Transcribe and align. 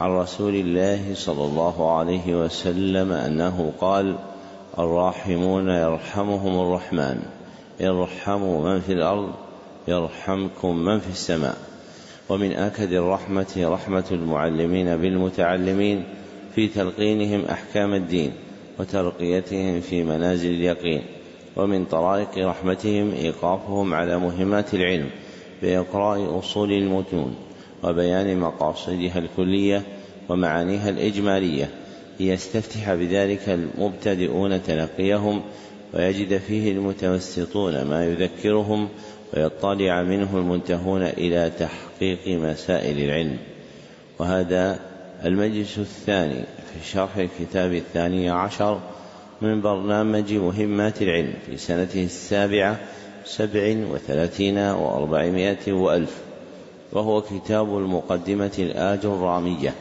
عن 0.00 0.10
رسول 0.10 0.54
الله 0.54 1.14
صلى 1.14 1.44
الله 1.44 1.96
عليه 1.98 2.44
وسلم 2.44 3.12
أنه 3.12 3.72
قال 3.80 4.16
الراحمون 4.78 5.68
يرحمهم 5.68 6.60
الرحمن 6.60 7.22
ارحموا 7.80 8.72
من 8.72 8.80
في 8.80 8.92
الأرض 8.92 9.30
يرحمكم 9.88 10.76
من 10.76 11.00
في 11.00 11.08
السماء. 11.10 11.56
ومن 12.28 12.52
آكد 12.52 12.92
الرحمة 12.92 13.56
رحمة 13.58 14.04
المعلمين 14.10 14.96
بالمتعلمين 14.96 16.04
في 16.54 16.68
تلقينهم 16.68 17.44
أحكام 17.44 17.94
الدين 17.94 18.32
وترقيتهم 18.78 19.80
في 19.80 20.02
منازل 20.02 20.50
اليقين. 20.50 21.02
ومن 21.56 21.84
طرائق 21.84 22.38
رحمتهم 22.38 23.12
إيقافهم 23.12 23.94
على 23.94 24.18
مهمات 24.18 24.74
العلم 24.74 25.10
بإقراء 25.62 26.38
أصول 26.38 26.72
المتون. 26.72 27.45
وبيان 27.86 28.38
مقاصدها 28.38 29.18
الكلية 29.18 29.82
ومعانيها 30.28 30.88
الإجمالية 30.90 31.70
ليستفتح 32.20 32.94
بذلك 32.94 33.48
المبتدئون 33.48 34.62
تلقيهم 34.62 35.42
ويجد 35.94 36.38
فيه 36.38 36.72
المتوسطون 36.72 37.82
ما 37.82 38.04
يذكرهم 38.04 38.88
ويطلع 39.34 40.02
منه 40.02 40.36
المنتهون 40.36 41.02
إلى 41.02 41.52
تحقيق 41.58 42.28
مسائل 42.28 42.98
العلم. 42.98 43.36
وهذا 44.18 44.78
المجلس 45.24 45.78
الثاني 45.78 46.34
في 46.40 46.88
شرح 46.90 47.16
الكتاب 47.16 47.72
الثاني 47.72 48.30
عشر 48.30 48.80
من 49.42 49.60
برنامج 49.60 50.32
مهمات 50.32 51.02
العلم 51.02 51.34
في 51.46 51.56
سنته 51.56 52.04
السابعة 52.04 52.78
سبع 53.24 53.76
وثلاثين 53.90 54.58
وأربعمائة 54.58 55.72
وألف. 55.72 56.25
وهو 56.96 57.22
كتاب 57.22 57.78
المقدمة 57.78 58.50
الآج 58.58 58.98
الرامية 59.04 59.74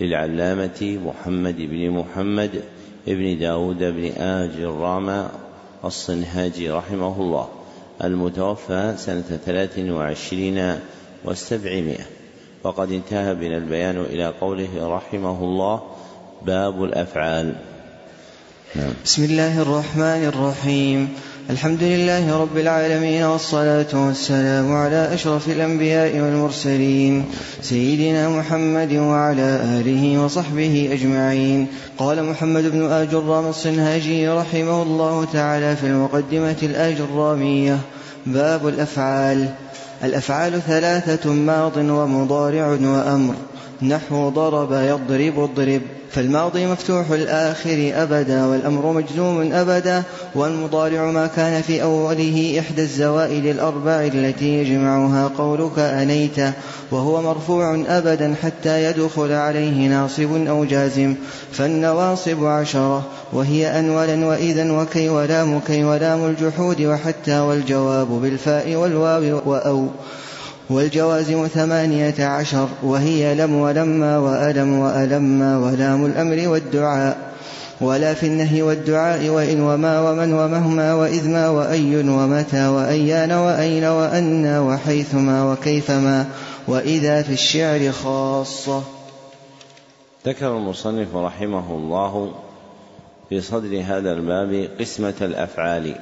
للعلامة 0.00 0.98
محمد 1.06 1.56
بن 1.58 1.90
محمد 1.90 2.62
بن 3.06 3.38
داود 3.38 3.78
بن 3.78 4.04
آج 4.22 4.50
الرامة 4.50 5.30
الصنهاجي 5.84 6.70
رحمه 6.70 7.20
الله 7.20 7.48
المتوفى 8.04 8.94
سنة 8.98 9.38
ثلاث 9.46 9.78
وعشرين 9.78 10.78
وسبعمائة. 11.24 12.06
وقد 12.64 12.92
انتهى 12.92 13.34
بنا 13.34 13.56
البيان 13.56 14.00
إلى 14.00 14.26
قوله 14.40 14.68
رحمه 14.96 15.44
الله 15.44 15.82
باب 16.46 16.84
الأفعال. 16.84 17.54
نعم. 18.74 18.92
بسم 19.04 19.24
الله 19.24 19.62
الرحمن 19.62 20.24
الرحيم. 20.24 21.08
الحمد 21.50 21.82
لله 21.82 22.40
رب 22.40 22.56
العالمين 22.56 23.22
والصلاة 23.22 23.86
والسلام 23.94 24.72
على 24.72 25.14
أشرف 25.14 25.48
الأنبياء 25.48 26.20
والمرسلين 26.20 27.24
سيدنا 27.62 28.28
محمد 28.28 28.92
وعلى 28.92 29.60
آله 29.80 30.24
وصحبه 30.24 30.88
أجمعين. 30.92 31.66
قال 31.98 32.24
محمد 32.24 32.62
بن 32.62 32.90
آج 32.90 33.14
الرام 33.14 33.46
الصنهاجي 33.46 34.28
رحمه 34.28 34.82
الله 34.82 35.24
تعالى 35.32 35.76
في 35.76 35.86
المقدمة 35.86 36.56
الآج 36.62 36.96
الرامية 37.00 37.78
باب 38.26 38.68
الأفعال. 38.68 39.48
الأفعال 40.04 40.62
ثلاثة 40.66 41.32
ماض 41.32 41.76
ومضارع 41.76 42.66
وأمر. 42.66 43.34
نحو 43.82 44.28
ضرب 44.28 44.72
يضرب 44.72 45.38
اضرب 45.38 45.82
فالماضي 46.10 46.66
مفتوح 46.66 47.10
الآخر 47.10 47.92
أبدا 47.94 48.46
والأمر 48.46 48.92
مجزوم 48.92 49.52
أبدا 49.52 50.02
والمضارع 50.34 51.10
ما 51.10 51.26
كان 51.26 51.62
في 51.62 51.82
أوله 51.82 52.56
إحدى 52.58 52.82
الزوائد 52.82 53.46
الأربع 53.46 54.00
التي 54.14 54.58
يجمعها 54.58 55.30
قولك 55.38 55.78
أنيت 55.78 56.36
وهو 56.90 57.22
مرفوع 57.22 57.84
أبدا 57.88 58.34
حتى 58.42 58.84
يدخل 58.84 59.32
عليه 59.32 59.88
ناصب 59.88 60.46
أو 60.48 60.64
جازم 60.64 61.14
فالنواصب 61.52 62.44
عشرة 62.44 63.04
وهي 63.32 63.78
أن 63.78 63.90
ولا 63.90 64.26
وإذا 64.26 64.72
وكي 64.72 65.08
ولام 65.08 65.60
كي 65.60 65.84
ولام 65.84 66.24
الجحود 66.24 66.82
وحتى 66.82 67.38
والجواب 67.38 68.08
بالفاء 68.08 68.74
والواو 68.74 69.40
وأو. 69.46 69.88
والجوازم 70.72 71.46
ثمانية 71.46 72.24
عشر 72.24 72.68
وهي 72.82 73.34
لم 73.34 73.54
ولما 73.54 74.18
وألم 74.18 74.78
وألما 74.78 75.58
ولام 75.58 76.06
الأمر 76.06 76.48
والدعاء. 76.48 77.32
ولا 77.80 78.14
في 78.14 78.26
النهي 78.26 78.62
والدعاء 78.62 79.28
وإن 79.28 79.60
وما 79.60 80.10
ومن 80.10 80.32
ومهما 80.32 80.94
وإذ 80.94 81.36
وأي 81.36 82.08
ومتى 82.08 82.66
وأيان 82.66 83.32
وأين 83.32 83.84
وأنى 83.84 84.58
وحيثما 84.58 85.52
وكيفما 85.52 86.26
وإذا 86.68 87.22
في 87.22 87.32
الشعر 87.32 87.92
خاصة. 87.92 88.82
ذكر 90.26 90.56
المصنف 90.56 91.16
رحمه 91.16 91.70
الله 91.70 92.32
في 93.28 93.40
صدر 93.40 93.82
هذا 93.86 94.12
الباب 94.12 94.68
قسمة 94.80 95.14
الأفعال. 95.20 95.94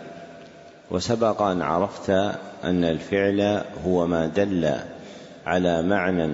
وسبق 0.91 1.43
أن 1.43 1.63
عرفت 1.63 2.11
أن 2.65 2.85
الفعل 2.85 3.65
هو 3.87 4.07
ما 4.07 4.27
دل 4.27 4.75
على 5.47 5.83
معنى 5.83 6.33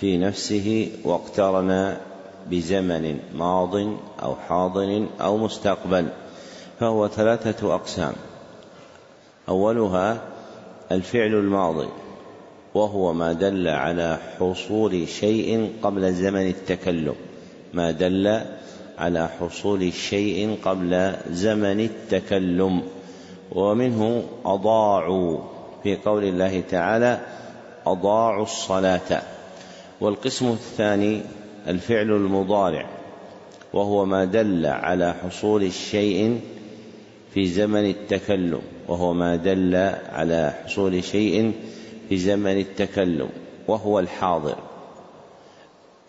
في 0.00 0.18
نفسه 0.18 0.90
واقترن 1.04 1.96
بزمن 2.50 3.18
ماض 3.34 3.74
أو 4.22 4.34
حاضر 4.48 5.06
أو 5.20 5.36
مستقبل 5.38 6.06
فهو 6.80 7.08
ثلاثة 7.08 7.74
أقسام. 7.74 8.12
أولها 9.48 10.20
الفعل 10.92 11.34
الماضي 11.34 11.88
وهو 12.74 13.12
ما 13.12 13.32
دل 13.32 13.68
على 13.68 14.18
حصول 14.38 15.08
شيء 15.08 15.72
قبل 15.82 16.12
زمن 16.12 16.48
التكلم 16.48 17.14
ما 17.74 17.90
دل 17.90 18.40
على 18.98 19.28
حصول 19.28 19.92
شيء 19.92 20.58
قبل 20.64 21.14
زمن 21.30 21.80
التكلم. 21.80 22.82
ومنه 23.54 24.22
أضاعوا 24.44 25.38
في 25.82 25.96
قول 25.96 26.24
الله 26.24 26.60
تعالى 26.70 27.20
أضاعوا 27.86 28.42
الصلاة. 28.42 29.22
والقسم 30.00 30.48
الثاني 30.48 31.20
الفعل 31.68 32.10
المضارع 32.10 32.86
وهو 33.72 34.04
ما 34.04 34.24
دل 34.24 34.66
على 34.66 35.14
حصول 35.22 35.62
الشيء 35.62 36.40
في 37.34 37.46
زمن 37.46 37.90
التكلم 37.90 38.60
وهو 38.88 39.12
ما 39.12 39.36
دل 39.36 39.74
على 40.12 40.54
حصول 40.64 41.04
شيء 41.04 41.52
في 42.08 42.16
زمن 42.16 42.58
التكلم 42.58 43.28
وهو 43.68 43.98
الحاضر 43.98 44.56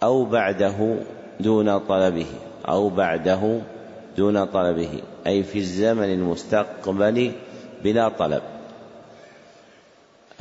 أو 0.04 0.26
بعده 0.26 0.98
دون 1.40 1.78
طلبه 1.78 2.26
أو 2.68 2.90
بعده 2.90 3.62
دون 4.18 4.46
طلبه 4.46 4.90
أي 5.28 5.44
في 5.44 5.60
الزمن 5.60 6.14
المستقبل 6.14 7.32
بلا 7.84 8.10
طلب. 8.10 8.42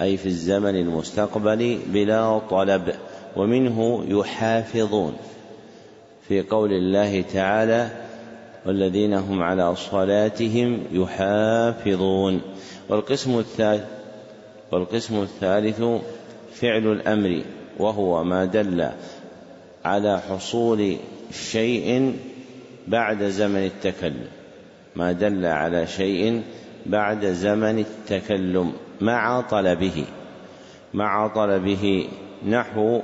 أي 0.01 0.17
في 0.17 0.27
الزمن 0.27 0.77
المستقبل 0.77 1.79
بلا 1.87 2.39
طلب. 2.39 2.95
ومنه 3.37 4.05
يحافظون. 4.09 5.17
في 6.29 6.43
قول 6.43 6.73
الله 6.73 7.23
تعالى 7.23 7.91
والذين 8.67 9.15
هم 9.15 9.43
على 9.43 9.77
صلاتهم 9.77 10.83
يحافظون. 10.93 12.41
والقسم 12.89 13.39
الثالث 13.39 13.85
والقسم 14.73 15.23
الثالث 15.23 15.83
فعل 16.55 16.93
الأمر 16.93 17.43
وهو 17.79 18.25
ما 18.25 18.45
دل 18.45 18.89
على 19.85 20.21
حصول 20.21 20.97
شيء 21.33 22.17
بعد 22.89 23.23
زمن 23.23 23.65
التكلم 23.67 24.29
ما 24.97 25.13
دل 25.13 25.47
على 25.47 25.87
شيء 25.87 26.43
بعد 26.87 27.27
زمن 27.27 27.79
التكلم 27.79 28.73
مع 29.01 29.41
طلبه 29.41 30.05
مع 30.95 31.29
طلبه 31.29 32.09
نحو 32.47 33.01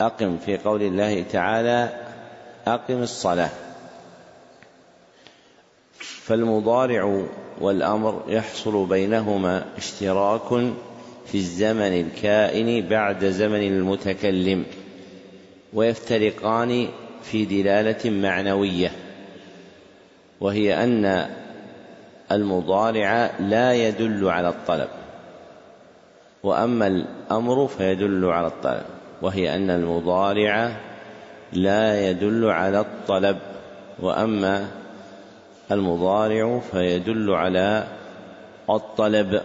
أقم 0.00 0.36
في 0.36 0.56
قول 0.56 0.82
الله 0.82 1.22
تعالى 1.22 1.88
أقم 2.66 3.02
الصلاة. 3.02 3.50
فالمضارع 5.98 7.24
والأمر 7.60 8.22
يحصل 8.28 8.86
بينهما 8.86 9.64
اشتراك 9.76 10.72
في 11.26 11.34
الزمن 11.34 12.00
الكائن 12.00 12.88
بعد 12.88 13.24
زمن 13.24 13.62
المتكلم 13.62 14.64
ويفترقان 15.72 16.88
في 17.22 17.44
دلالة 17.44 18.10
معنوية 18.10 18.92
وهي 20.40 20.84
أن 20.84 21.30
المضارع 22.32 23.30
لا 23.40 23.74
يدل 23.74 24.28
على 24.28 24.48
الطلب 24.48 24.88
وأما 26.42 26.86
الأمر 26.86 27.66
فيدل 27.66 28.24
على 28.24 28.46
الطلب 28.46 28.82
وهي 29.22 29.54
أن 29.54 29.70
المضارع 29.70 30.76
لا 31.52 32.10
يدل 32.10 32.50
على 32.50 32.80
الطلب 32.80 33.38
وأما 33.98 34.68
المضارع 35.70 36.60
فيدل 36.72 37.30
على 37.30 37.86
الطلب. 38.70 39.42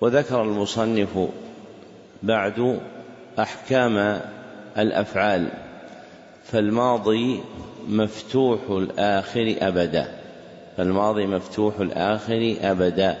وذكر 0.00 0.42
المصنف 0.42 1.28
بعد 2.22 2.80
أحكام 3.38 4.20
الأفعال. 4.78 5.48
فالماضي 6.52 7.40
مفتوح 7.88 8.60
الآخر 8.70 9.54
أبدا. 9.60 10.08
فالماضي 10.76 11.26
مفتوح 11.26 11.80
الآخر 11.80 12.56
أبدا. 12.60 13.16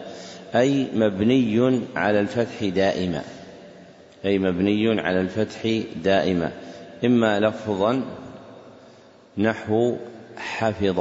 أي 0.54 0.86
مبني 0.94 1.80
على 1.96 2.20
الفتح 2.20 2.64
دائما. 2.64 3.22
أي 4.24 4.38
مبني 4.38 5.00
على 5.00 5.20
الفتح 5.20 5.80
دائما. 6.04 6.52
إما 7.04 7.40
لفظا 7.40 8.02
نحو 9.38 9.96
حفظ 10.36 11.00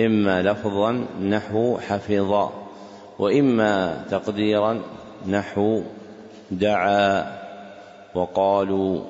إما 0.00 0.42
لفظا 0.42 1.06
نحو 1.22 1.78
حفظ 1.78 2.48
وإما 3.18 4.04
تقديرا 4.10 4.80
نحو 5.28 5.82
دعا. 6.50 7.42
وقالوا 8.14 9.00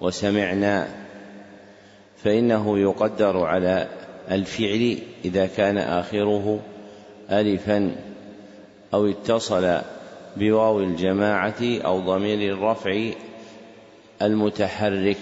وسمعنا 0.00 0.88
فإنه 2.24 2.78
يقدر 2.78 3.44
على 3.44 3.88
الفعل 4.30 4.98
إذا 5.24 5.46
كان 5.46 5.78
آخره 5.78 6.60
الفا 7.30 7.96
أو 8.94 9.06
اتصل 9.06 9.78
بواو 10.36 10.80
الجماعة 10.80 11.62
أو 11.62 12.00
ضمير 12.00 12.54
الرفع 12.54 13.10
المتحرك. 14.22 15.16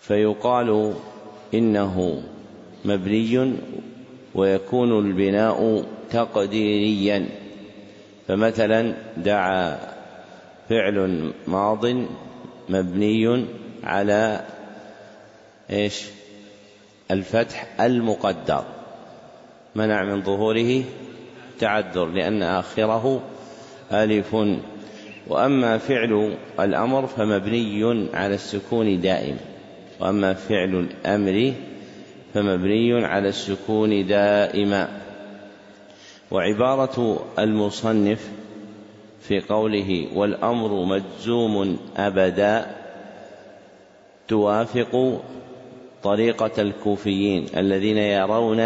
فيقال 0.00 0.94
إنه 1.54 2.22
مبني 2.84 3.52
ويكون 4.34 4.98
البناء 4.98 5.84
تقديريا. 6.10 7.26
فمثلا 8.28 8.94
دعا 9.16 9.97
فعل 10.68 11.32
ماض 11.46 11.86
مبني 12.68 13.44
على 13.84 14.44
إيش؟ 15.70 16.04
الفتح 17.10 17.80
المقدر. 17.80 18.64
منع 19.74 20.04
من 20.04 20.22
ظهوره 20.22 20.84
تعذر 21.58 22.06
لأن 22.06 22.42
آخره 22.42 23.20
ألف. 23.92 24.36
وأما 25.28 25.78
فعل 25.78 26.36
الأمر 26.60 27.06
فمبني 27.06 28.08
على 28.14 28.34
السكون 28.34 29.00
دائما 29.00 29.38
وأما 30.00 30.34
فعل 30.34 30.74
الأمر 30.74 31.52
فمبني 32.34 33.04
على 33.04 33.28
السكون 33.28 34.06
دائما 34.06 34.88
وعبارة 36.30 37.26
المصنف 37.38 38.30
في 39.28 39.40
قوله 39.40 40.06
والأمر 40.14 40.84
مجزوم 40.84 41.78
أبدا 41.96 42.76
توافق 44.28 45.20
طريقة 46.02 46.62
الكوفيين 46.62 47.46
الذين 47.56 47.98
يرون 47.98 48.60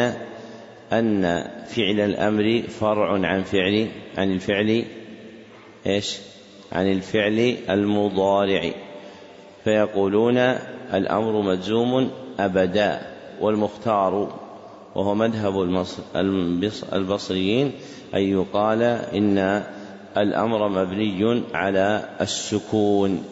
أن 0.93 1.45
فعل 1.67 2.01
الأمر 2.01 2.63
فرع 2.69 3.27
عن 3.27 3.43
فعل 3.43 3.89
عن 4.19 4.33
الفعل 4.33 4.85
إيش؟ 5.87 6.19
عن 6.73 6.93
الفعل 6.93 7.57
المضارع 7.71 8.71
فيقولون 9.65 10.39
الأمر 10.95 11.43
مجزوم 11.43 12.11
أبدا 12.39 13.01
والمختار 13.41 14.39
وهو 14.95 15.15
مذهب 15.15 15.85
البصريين 16.93 17.73
أن 18.15 18.23
يقال 18.23 18.83
إن 18.83 19.65
الأمر 20.17 20.69
مبني 20.69 21.43
على 21.55 22.09
السكون 22.21 23.25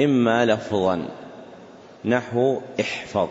إما 0.00 0.46
لفظا 0.46 1.08
نحو 2.04 2.60
احفظ. 2.80 3.28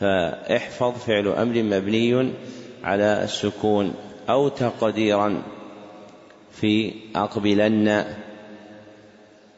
فاحفظ 0.00 0.92
فعل 1.06 1.28
أمر 1.28 1.62
مبني 1.62 2.32
على 2.84 3.24
السكون 3.24 3.94
أو 4.28 4.48
تقديرا 4.48 5.42
في 6.52 6.92
أقبلن 7.16 8.04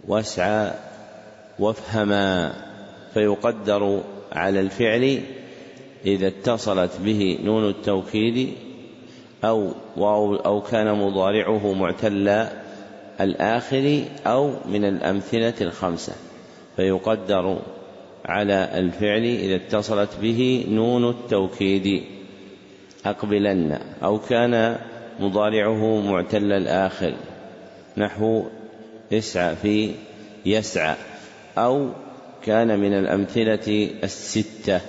واسعى 0.08 0.72
وافهما. 1.58 2.54
فيقدر 3.14 4.02
على 4.32 4.60
الفعل 4.60 5.20
إذا 6.06 6.26
اتصلت 6.26 7.00
به 7.00 7.38
نون 7.44 7.68
التوكيد 7.68 8.54
أو 9.44 9.72
واو 9.96 10.36
أو 10.36 10.60
كان 10.60 10.94
مضارعه 10.94 11.72
معتل 11.72 12.46
الآخر 13.20 14.02
أو 14.26 14.52
من 14.66 14.84
الأمثلة 14.84 15.54
الخمسة 15.60 16.12
فيقدر 16.76 17.58
على 18.24 18.70
الفعل 18.74 19.24
إذا 19.24 19.56
اتصلت 19.56 20.10
به 20.22 20.66
نون 20.68 21.10
التوكيد. 21.10 22.02
أقبلن 23.06 23.78
أو 24.02 24.18
كان 24.18 24.78
مضارعه 25.20 26.00
معتل 26.00 26.52
الآخر 26.52 27.14
نحو 27.96 28.44
اسعى 29.12 29.56
في 29.56 29.92
يسعى 30.46 30.96
أو 31.58 31.88
كان 32.44 32.78
من 32.78 32.92
الأمثلة 32.92 33.90
الستة 34.04 34.80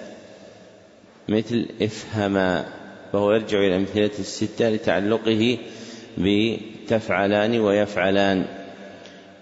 مثل 1.30 1.66
افهما. 1.82 2.81
فهو 3.12 3.32
يرجع 3.32 3.58
إلى 3.58 3.68
الأمثلة 3.68 4.12
الستة 4.20 4.70
لتعلقه 4.70 5.58
بتفعلان 6.18 7.60
ويفعلان. 7.60 8.46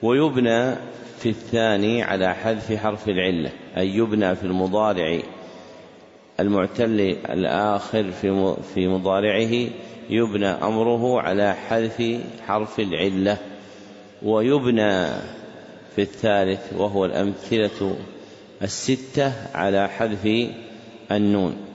ويبنى 0.01 0.75
في 1.19 1.29
الثاني 1.29 2.03
على 2.03 2.35
حذف 2.35 2.73
حرف 2.73 3.09
العلة 3.09 3.51
أي 3.77 3.89
يبنى 3.89 4.35
في 4.35 4.43
المضارع 4.43 5.19
المعتل 6.39 7.17
الآخر 7.29 8.11
في 8.73 8.87
مضارعه 8.87 9.69
يبنى 10.09 10.47
أمره 10.47 11.21
على 11.21 11.55
حذف 11.55 12.21
حرف 12.47 12.79
العلة. 12.79 13.37
ويبنى 14.23 15.07
في 15.95 16.01
الثالث 16.01 16.73
وهو 16.77 17.05
الأمثلة 17.05 17.95
الستة 18.61 19.33
على 19.53 19.89
حذف 19.89 20.49
النون. 21.11 21.68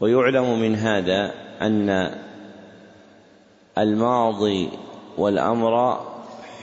ويعلم 0.00 0.60
من 0.60 0.76
هذا 0.76 1.34
أن 1.62 2.10
الماضي 3.78 4.68
والأمر 5.18 6.00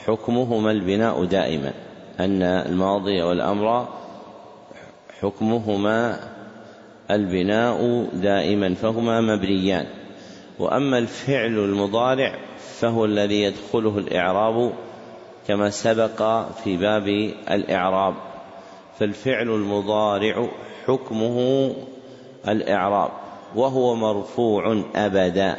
حكمهما 0.05 0.71
البناء 0.71 1.25
دائما. 1.25 1.73
أن 2.19 2.43
الماضي 2.43 3.21
والأمر 3.21 3.87
حكمهما 5.21 6.19
البناء 7.11 8.09
دائما 8.13 8.73
فهما 8.73 9.21
مبنيان. 9.21 9.85
وأما 10.59 10.97
الفعل 10.97 11.57
المضارع 11.57 12.35
فهو 12.79 13.05
الذي 13.05 13.41
يدخله 13.41 13.97
الإعراب 13.97 14.73
كما 15.47 15.69
سبق 15.69 16.49
في 16.63 16.77
باب 16.77 17.07
الإعراب. 17.51 18.13
فالفعل 18.99 19.49
المضارع 19.49 20.47
حكمه 20.87 21.71
الإعراب. 22.47 23.20
وهو 23.55 23.95
مرفوع 23.95 24.83
أبدا 24.95 25.57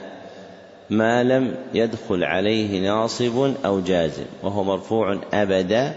ما 0.90 1.24
لم 1.24 1.54
يدخل 1.74 2.24
عليه 2.24 2.80
ناصب 2.80 3.54
أو 3.64 3.80
جازم. 3.80 4.24
وهو 4.42 4.64
مرفوع 4.64 5.20
أبدا 5.32 5.94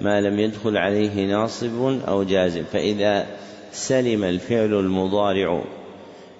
ما 0.00 0.20
لم 0.20 0.38
يدخل 0.38 0.76
عليه 0.76 1.26
ناصب 1.26 2.00
أو 2.08 2.22
جازم. 2.22 2.62
فإذا 2.72 3.26
سلم 3.72 4.24
الفعل 4.24 4.74
المضارع 4.74 5.64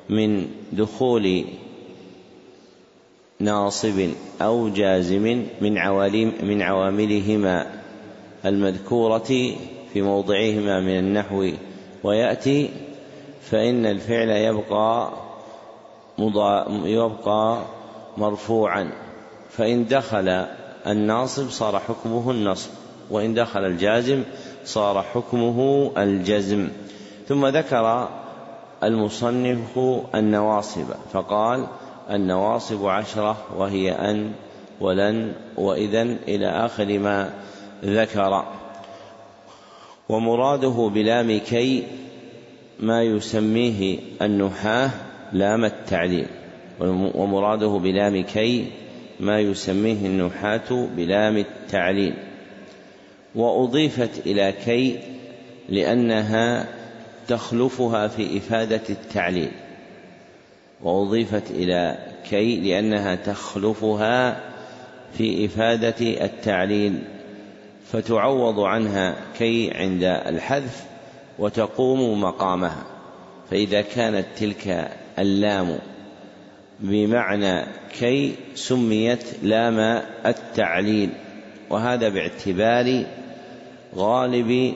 من 0.08 0.46
دخول 0.72 1.44
ناصب 3.40 4.08
أو 4.42 4.68
جازم 4.68 5.44
من 5.60 5.78
عوالم 5.78 6.32
من 6.42 6.62
عواملهما 6.62 7.66
المذكورة 8.44 9.56
في 9.92 10.02
موضعهما 10.02 10.80
من 10.80 10.98
النحو 10.98 11.50
ويأتي 12.04 12.70
فإن 13.50 13.86
الفعل 13.86 14.28
يبقى 14.28 15.10
يبقى 16.84 17.62
مرفوعا. 18.16 18.90
فإن 19.50 19.86
دخل 19.86 20.46
الناصب 20.86 21.50
صار 21.50 21.78
حكمه 21.78 22.30
النصب 22.30 22.70
وإن 23.10 23.34
دخل 23.34 23.64
الجازم 23.64 24.22
صار 24.64 25.02
حكمه 25.02 25.90
الجزم. 25.98 26.68
ثم 27.28 27.46
ذكر 27.46 28.08
المصنف 28.82 29.78
النواصب 30.14 30.86
فقال 31.12 31.66
النواصب 32.10 32.86
عشرة 32.86 33.36
وهي 33.56 33.92
أن 33.92 34.32
ولن 34.80 35.32
وإذا 35.56 36.02
إلى 36.02 36.46
آخر 36.46 36.98
ما 36.98 37.30
ذكر. 37.84 38.44
ومراده 40.08 40.90
بلام 40.94 41.38
كي 41.38 41.86
ما 42.80 43.02
يسميه 43.02 43.98
النحاة 44.22 44.90
لام 45.32 45.64
التعليل 45.64 46.26
ومراده 47.14 47.68
بلام 47.68 48.22
كي 48.22 48.66
ما 49.20 49.40
يسميه 49.40 50.06
النحاة 50.06 50.88
بلام 50.96 51.36
التعليل. 51.36 52.14
وأضيفت 53.34 54.26
إلى 54.26 54.54
كي 54.64 54.98
لأنها 55.68 56.68
تخلفها 57.28 58.08
في 58.08 58.38
إفادة 58.38 58.82
التعليل. 58.90 59.50
وأضيفت 60.82 61.50
إلى 61.50 61.98
كي 62.30 62.60
لأنها 62.60 63.14
تخلفها 63.14 64.40
في 65.18 65.46
إفادة 65.46 66.24
التعليل. 66.24 66.98
فتعوض 67.92 68.60
عنها 68.60 69.16
كي 69.38 69.70
عند 69.74 70.04
الحذف 70.04 70.87
وتقوم 71.38 72.20
مقامها. 72.20 72.84
فإذا 73.50 73.80
كانت 73.80 74.26
تلك 74.36 74.90
اللام 75.18 75.78
بمعنى 76.80 77.66
كي 77.98 78.34
سميت 78.54 79.24
لام 79.42 80.02
التعليل 80.26 81.10
وهذا 81.70 82.08
باعتبار 82.08 83.04
غالب 83.96 84.74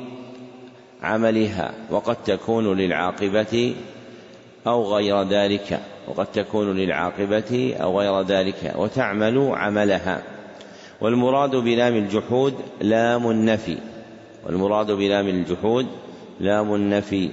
عملها 1.02 1.75
وقد 1.90 2.16
تكون 2.25 2.76
للعاقبة 2.76 3.75
أو 4.66 4.95
غير 4.95 5.23
ذلك 5.23 5.81
وقد 6.09 6.26
تكون 6.26 6.76
للعاقبة 6.76 7.75
أو 7.81 8.00
غير 8.00 8.23
ذلك 8.23 8.73
وتعمل 8.76 9.50
عملها. 9.54 10.23
والمراد 11.00 11.57
بلام 11.57 11.97
الجحود 11.97 12.54
لام 12.81 13.31
النفي 13.31 13.78
والمراد 14.47 14.90
بلام 14.90 15.28
الجحود 15.28 15.87
لام 16.43 16.75
النفي 16.75 17.31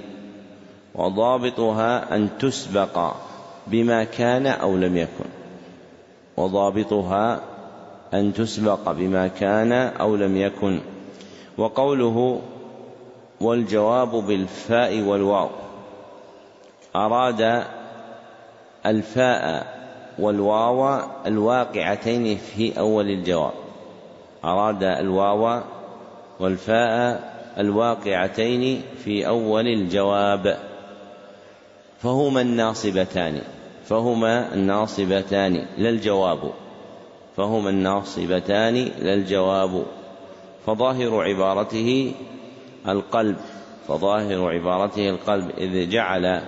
وضابطها 0.95 2.15
أن 2.15 2.29
تسبق 2.39 3.13
بما 3.67 4.03
كان 4.03 4.47
أو 4.47 4.77
لم 4.77 4.97
يكن 4.97 5.25
وضابطها 6.37 7.41
أن 8.13 8.33
تسبق 8.33 8.91
بما 8.91 9.27
كان 9.27 9.71
أو 9.71 10.15
لم 10.15 10.37
يكن 10.37 10.79
وقوله 11.57 12.41
والجواب 13.41 14.09
بالفاء 14.15 15.01
والواو 15.01 15.49
أراد 16.95 17.63
الفاء 18.85 19.67
والواو 20.19 20.99
الواقعتين 21.25 22.37
في 22.37 22.79
أول 22.79 23.09
الجواب 23.09 23.53
أراد 24.45 24.83
الواو 24.83 25.61
والفاء 26.39 27.28
الواقعتين 27.59 28.81
في 29.03 29.27
أول 29.27 29.67
الجواب. 29.67 30.59
فهما 31.99 32.41
الناصبتان. 32.41 33.41
فهما 33.85 34.53
الناصبتان. 34.53 35.65
لا 35.77 35.89
الجواب. 35.89 36.51
فهما 37.37 37.69
الناصبتان. 37.69 38.75
لا 38.75 39.13
الجواب. 39.13 39.83
فظاهر 40.65 41.23
عبارته 41.23 42.11
القلب. 42.87 43.35
فظاهر 43.87 44.49
عبارته 44.53 45.09
القلب. 45.09 45.49
إذ 45.57 45.89
جعل 45.89 46.41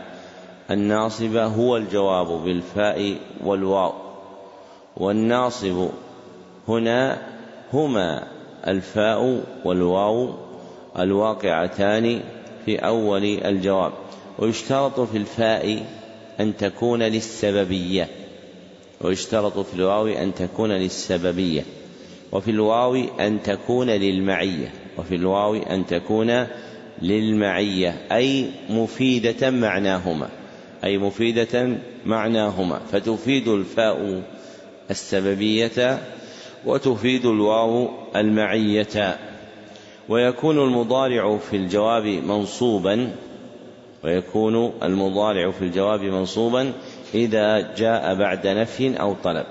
الناصب 0.72 1.36
هو 1.36 1.78
الجواب 1.78 2.28
بالفاء 2.28 3.16
والواو. 3.44 3.94
والناصب 4.98 5.90
هنا 6.68 7.18
هما 7.74 8.28
الفاء 8.68 9.44
والواو 9.66 10.30
الواقعتان 11.00 12.22
في 12.66 12.78
أول 12.78 13.24
الجواب. 13.24 13.92
ويشترط 14.40 15.00
في 15.00 15.18
الفاء 15.18 15.86
أن 16.40 16.58
تكون 16.58 17.04
للسببية. 17.04 18.08
ويشترط 19.02 19.60
في 19.60 19.74
الواو 19.74 20.08
أن 20.08 20.34
تكون 20.34 20.72
للسببية. 20.72 21.64
وفي 22.32 22.52
الواو 22.52 22.96
أن 23.20 23.44
تكون 23.44 23.90
للمعية. 23.90 24.74
وفي 24.98 25.16
الواو 25.16 25.56
أن 25.56 25.86
تكون 25.86 26.48
للمعية. 27.02 27.96
أي 28.12 28.46
مفيدة 28.70 29.50
معناهما. 29.50 30.30
أي 30.84 30.98
مفيدة 30.98 31.78
معناهما. 32.06 32.80
فتفيد 32.92 33.48
الفاء 33.48 34.24
السببية 34.90 36.00
وتفيد 36.66 37.26
الواو 37.26 37.90
المعية. 38.16 39.31
ويكون 40.10 40.60
المضارع 40.60 41.38
في 41.38 41.56
الجواب 41.56 42.06
منصوبا 42.06 43.12
ويكون 44.04 44.74
المضارع 44.84 45.52
في 45.52 45.62
الجواب 45.62 46.02
منصوبا 46.02 46.74
إذا 47.14 47.76
جاء 47.76 48.16
بعد 48.16 48.48
نفي 48.48 49.00
أو 49.00 49.16
طلب. 49.24 49.46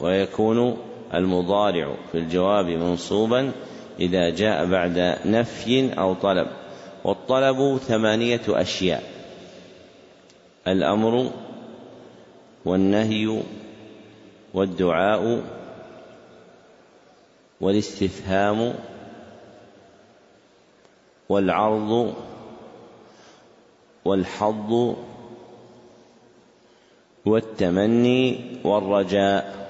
ويكون 0.00 0.76
المضارع 1.14 1.94
في 2.12 2.18
الجواب 2.18 2.66
منصوبا 2.66 3.52
إذا 4.00 4.30
جاء 4.30 4.66
بعد 4.66 5.18
نفي 5.26 5.98
أو 5.98 6.14
طلب. 6.14 6.46
والطلب 7.04 7.78
ثمانية 7.78 8.40
أشياء. 8.48 9.02
الأمر 10.66 11.30
والنهي 12.64 13.42
والدعاء 14.54 15.42
والاستفهام 17.60 18.74
والعرض 21.32 22.14
والحظ 24.04 24.94
والتمني 27.26 28.40
والرجاء 28.64 29.68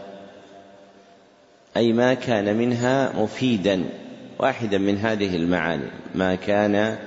أي 1.76 1.92
ما 1.92 2.14
كان 2.14 2.57
منها 2.57 3.23
مفيدا 3.23 3.85
واحدا 4.38 4.78
من 4.78 4.99
هذه 4.99 5.37
المعاني 5.37 5.90
ما 6.14 6.35
كان 6.35 6.99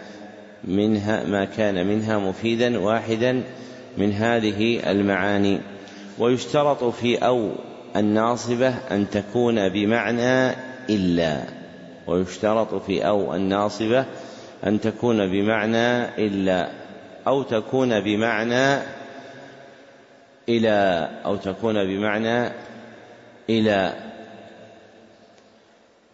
منها 0.64 1.24
ما 1.24 1.46
كان 1.46 1.88
منها 1.88 2.18
مفيدا 2.18 2.80
واحدا 2.80 3.44
من 3.98 4.12
هذه 4.12 4.92
المعاني. 4.92 5.60
ويشترط 6.20 6.84
في 6.84 7.18
أو 7.18 7.52
الناصبة 7.96 8.70
أن 8.92 9.10
تكون 9.10 9.70
بمعنى 9.70 10.56
إلا. 10.90 11.44
ويشترط 12.08 12.74
في 12.76 13.08
أو 13.08 13.36
الناصبة 13.36 14.06
أن 14.64 14.82
تكون 14.82 15.28
بمعنى 15.32 16.06
إلا 16.26 16.70
أو 17.28 17.44
تكون 17.44 18.00
بمعنى 18.00 18.82
إلى 20.50 21.10
أو 21.26 21.36
تكون 21.36 21.84
بمعنى 21.84 22.52
إلى. 23.50 23.94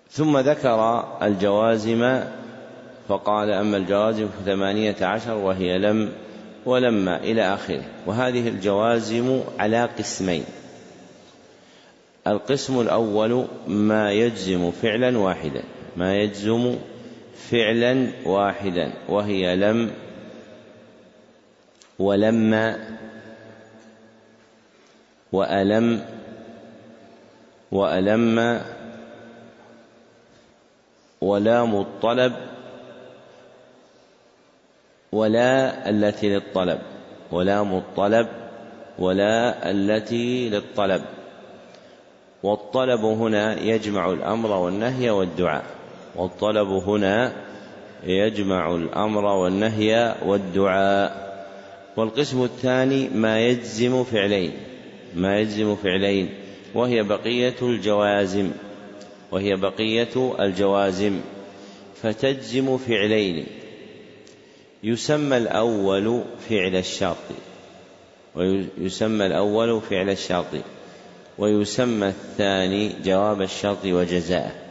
ثم 0.09 0.37
ذكر 0.37 1.05
الجوازم 1.21 2.23
فقال 3.07 3.51
أما 3.51 3.77
الجوازم 3.77 4.27
فثمانية 4.27 4.95
عشر 5.01 5.33
وهي 5.33 5.77
لم 5.77 6.11
ولما 6.65 7.17
إلى 7.17 7.53
آخره. 7.53 7.83
وهذه 8.05 8.47
الجوازم 8.47 9.41
على 9.59 9.85
قسمين. 9.85 10.43
القسم 12.27 12.81
الأول 12.81 13.45
ما 13.67 14.11
يجزم 14.11 14.71
فعلا 14.71 15.17
واحدا 15.17 15.63
ما 15.97 16.15
يجزم 16.15 16.75
فعلا 17.49 18.11
واحدا 18.25 18.93
وهي 19.09 19.55
لم 19.55 19.91
ولما 21.99 22.97
وألم 25.31 26.05
وألم 27.71 28.61
ولام 31.21 31.75
الطلب 31.75 32.33
ولا 35.11 35.89
التي 35.89 36.29
للطلب 36.29 36.79
ولام 37.31 37.75
الطلب 37.75 38.27
ولا 38.99 39.71
التي 39.71 40.49
للطلب. 40.49 41.01
والطلب 42.43 43.05
هنا 43.05 43.59
يجمع 43.59 44.09
الأمر 44.09 44.51
والنهي 44.51 45.09
والدعاء. 45.09 45.80
والطلب 46.15 46.67
هنا 46.67 47.33
يجمع 48.03 48.75
الأمر 48.75 49.25
والنهي 49.25 50.15
والدعاء. 50.25 51.31
والقسم 51.97 52.43
الثاني 52.43 53.09
ما 53.09 53.39
يجزم 53.39 54.03
فعلين 54.03 54.51
ما 55.15 55.39
يجزم 55.39 55.75
فعلين 55.75 56.29
وهي 56.73 57.03
بقية 57.03 57.55
الجوازم 57.61 58.51
وهي 59.31 59.55
بقية 59.55 60.35
الجوازم. 60.39 61.19
فتجزم 62.01 62.77
فعلين. 62.77 63.45
يسمى 64.83 65.37
الأول 65.37 66.23
فعل 66.49 66.75
الشرط 66.75 67.27
ويسمى 68.35 69.25
الأول 69.25 69.81
فعل 69.81 70.09
الشرط 70.09 70.53
ويسمى 71.37 72.07
الثاني 72.07 72.91
جواب 73.05 73.41
الشرط 73.41 73.85
وجزاءه. 73.85 74.70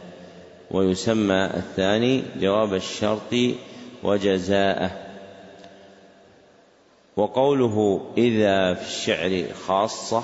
ويسمى 0.71 1.45
الثاني 1.45 2.23
جواب 2.39 2.73
الشرط 2.73 3.33
وجزاءه. 4.03 4.91
وقوله 7.17 8.01
إذا 8.17 8.73
في 8.73 8.87
الشعر 8.87 9.45
خاصة 9.67 10.23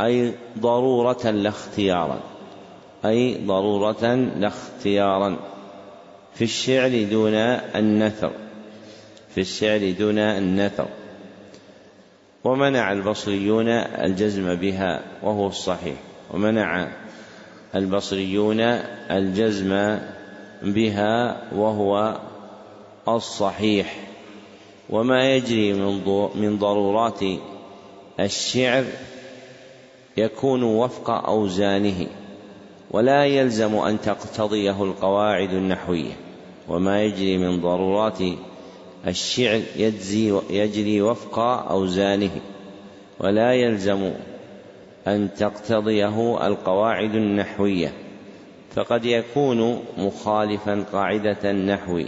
أي 0.00 0.32
ضرورة 0.58 1.30
لا 1.30 1.48
اختيارا 1.48 2.20
أي 3.04 3.34
ضرورة 3.46 4.14
لا 4.14 4.48
اختيارا. 4.48 5.36
في 6.34 6.44
الشعر 6.44 7.02
دون 7.10 7.34
النثر 7.34 8.32
في 9.34 9.40
الشعر 9.40 9.90
دون 9.98 10.18
النثر. 10.18 10.88
ومنع 12.44 12.92
البصريون 12.92 13.68
الجزم 13.68 14.54
بها 14.54 15.02
وهو 15.22 15.46
الصحيح. 15.46 15.96
ومنع 16.34 16.88
البصريون 17.74 18.60
الجزم 19.10 19.98
بها 20.62 21.42
وهو 21.54 22.16
الصحيح. 23.08 23.96
وما 24.90 25.34
يجري 25.34 25.72
من 26.34 26.58
ضرورات 26.58 27.20
الشعر 28.20 28.84
يكون 30.16 30.62
وفق 30.62 31.10
أوزانه 31.10 32.06
ولا 32.90 33.24
يلزم 33.24 33.74
أن 33.74 34.00
تقتضيه 34.00 34.82
القواعد 34.82 35.50
النحوية. 35.50 36.12
وما 36.68 37.02
يجري 37.02 37.38
من 37.38 37.60
ضرورات 37.60 38.18
الشعر 39.06 39.62
يجري 40.50 41.02
وفق 41.02 41.38
أوزانه 41.70 42.30
ولا 43.20 43.52
يلزم 43.52 44.12
أن 45.06 45.34
تقتضيه 45.34 46.46
القواعد 46.46 47.14
النحوية 47.14 47.92
فقد 48.74 49.04
يكون 49.04 49.82
مخالفا 49.98 50.84
قاعدة 50.92 51.50
النحو 51.50 52.02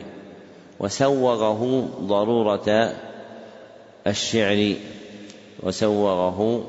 وسوغه 0.81 1.89
ضرورة 2.01 2.93
الشعر 4.07 4.75
وسوغه 5.63 6.65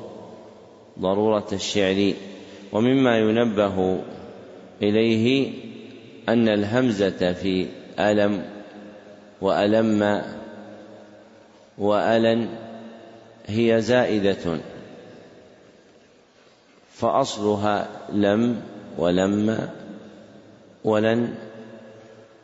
ضرورة 0.98 1.46
الشعر 1.52 2.12
ومما 2.72 3.18
ينبه 3.18 4.00
إليه 4.82 5.52
أن 6.28 6.48
الهمزة 6.48 7.32
في 7.32 7.66
ألم 7.98 8.44
وألم 9.40 10.22
وألن 11.78 12.48
هي 13.46 13.80
زائدة. 13.80 14.60
فأصلها 17.00 17.88
لم 18.12 18.62
ولم 18.98 19.68
ولن 20.84 21.34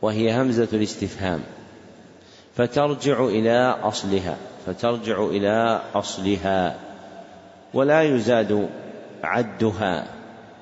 وهي 0.03 0.43
همزة 0.43 0.69
الاستفهام. 0.73 1.41
فترجع 2.55 3.25
إلى 3.25 3.77
أصلها 3.83 4.37
فترجع 4.67 5.25
إلى 5.25 5.81
أصلها 5.95 6.77
ولا 7.75 8.03
يزاد 8.03 8.69
عدها 9.25 10.07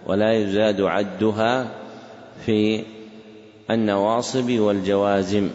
ولا 0.07 0.33
يزاد 0.33 0.81
عدها 0.81 1.71
في 2.47 2.85
النواصب 3.71 4.59
والجوازم. 4.59 5.51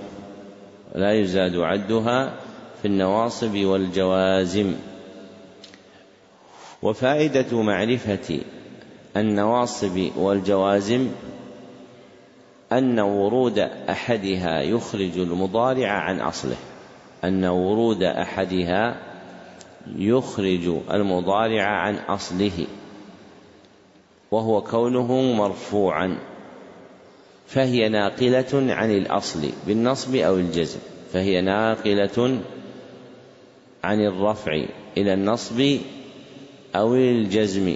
ولا 0.95 1.13
يزاد 1.13 1.57
عدها 1.57 2.33
في 2.81 2.87
النواصب 2.87 3.55
والجوازم. 3.55 4.75
وفائدة 6.83 7.61
معرفة 7.61 8.39
النواصب 9.17 10.09
والجوازم 10.17 11.07
أن 12.71 12.99
ورود 12.99 13.59
أحدها 13.89 14.61
يخرج 14.61 15.17
المضارع 15.17 15.91
عن 15.91 16.19
أصله. 16.19 16.55
أن 17.23 17.45
ورود 17.45 18.03
أحدها 18.03 18.97
يخرج 19.95 20.77
المضارع 20.91 21.63
عن 21.63 21.95
أصله. 21.95 22.67
وهو 24.31 24.61
كونه 24.61 25.21
مرفوعا. 25.33 26.17
فهي 27.47 27.89
ناقلة 27.89 28.73
عن 28.73 28.91
الأصل 28.91 29.49
بالنصب 29.67 30.15
أو 30.15 30.35
الجزم. 30.35 30.79
فهي 31.13 31.41
ناقلة 31.41 32.39
عن 33.83 34.05
الرفع 34.05 34.65
إلى 34.97 35.13
النصب 35.13 35.79
أو 36.75 36.95
الجزم 36.95 37.75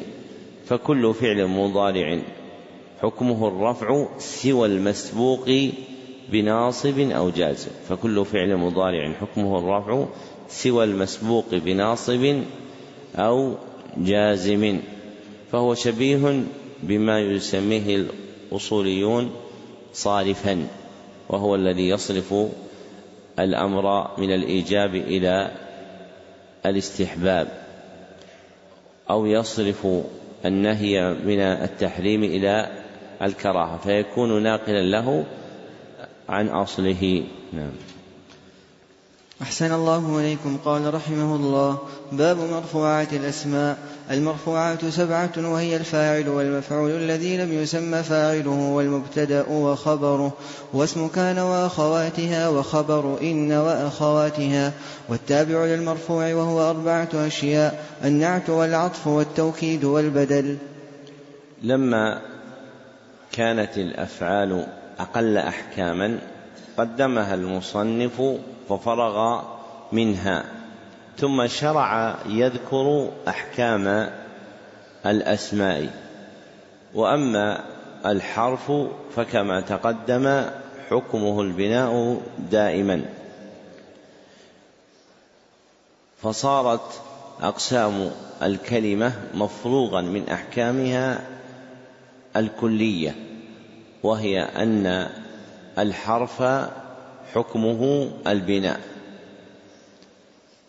فكل 0.66 1.14
فعل 1.14 1.48
مضارع. 1.48 2.20
حكمه 3.02 3.48
الرفع 3.48 4.06
سوى 4.18 4.68
المسبوق 4.68 5.50
بناصب 6.32 7.00
أو 7.00 7.30
جازم. 7.30 7.72
فكل 7.90 8.26
فعل 8.26 8.58
مضارع. 8.58 9.14
حكمه 9.14 9.60
الرفع 9.60 10.06
سوى 10.50 10.84
المسبوق 10.84 11.46
بناصب 11.52 12.44
أو 13.16 13.56
جازم. 13.98 14.80
فهو 15.52 15.74
شبيه 15.74 16.44
بما 16.84 17.20
يسميه 17.20 18.06
الأصوليون 18.52 19.32
صارفا 19.94 20.68
وهو 21.30 21.56
الذي 21.56 21.90
يصرف 21.90 22.34
الأمر 23.40 24.20
من 24.20 24.34
الإيجاب 24.34 24.96
إلى 24.96 25.52
الاستحباب. 26.66 27.63
أو 29.10 29.26
يصرف 29.26 29.88
النهي 30.46 31.14
من 31.14 31.40
التحريم 31.40 32.24
إلى 32.24 32.68
الكراهة 33.22 33.78
فيكون 33.78 34.44
ناقلا 34.44 34.82
له 34.82 35.26
عن 36.30 36.48
أصله. 36.48 37.24
نعم. 37.54 37.72
أحسن 39.42 39.72
الله 39.72 40.20
إليكم. 40.20 40.58
قال 40.66 40.94
رحمه 40.94 41.36
الله 41.36 41.78
باب 42.12 42.38
مرفوعات 42.38 43.14
الأسماء. 43.14 43.78
المرفوعات 44.12 44.86
سبعة 44.86 45.32
وهي 45.38 45.76
الفاعل 45.76 46.30
والمفعول 46.30 46.92
الذي 46.92 47.38
لم 47.38 47.54
يسمى 47.54 48.04
فاعله 48.04 48.72
والمبتدأ 48.72 49.50
وخبره. 49.50 50.34
واسم 50.74 51.08
كان 51.08 51.40
وأخواتها 51.40 52.50
وخبر 52.50 53.18
إن 53.22 53.52
وأخواتها. 53.52 54.72
والتابع 55.10 55.66
للمرفوع 55.66 56.34
وهو 56.34 56.70
أربعة 56.70 57.10
أشياء 57.14 57.86
النعت 58.04 58.50
والعطف 58.50 59.08
والتوكيد 59.08 59.84
والبدل. 59.84 60.58
لما 61.64 62.22
كانت 63.32 63.78
الأفعال 63.78 64.68
أقل 65.00 65.38
أحكاما 65.38 66.20
قدمها 66.78 67.34
المصنف 67.34 68.22
ففرغ 68.70 69.42
منها. 69.92 70.46
ثم 71.18 71.48
شرع 71.48 72.16
يذكر 72.26 73.10
أحكام 73.28 74.10
الأسماء. 75.06 75.90
وأما 76.94 77.64
الحرف 78.06 78.72
فكما 79.16 79.62
تقدم 79.62 80.46
حكمه 80.90 81.42
البناء 81.42 82.22
دائما. 82.52 83.02
فصارت 86.22 87.02
أقسام 87.42 88.12
الكلمة 88.44 89.14
مفروغا 89.34 90.02
من 90.02 90.30
أحكامها 90.30 91.28
الكلية 92.36 93.16
وهي 94.04 94.42
أن 94.42 95.10
الحرف 95.78 96.44
حكمه 97.34 98.12
البناء. 98.28 98.80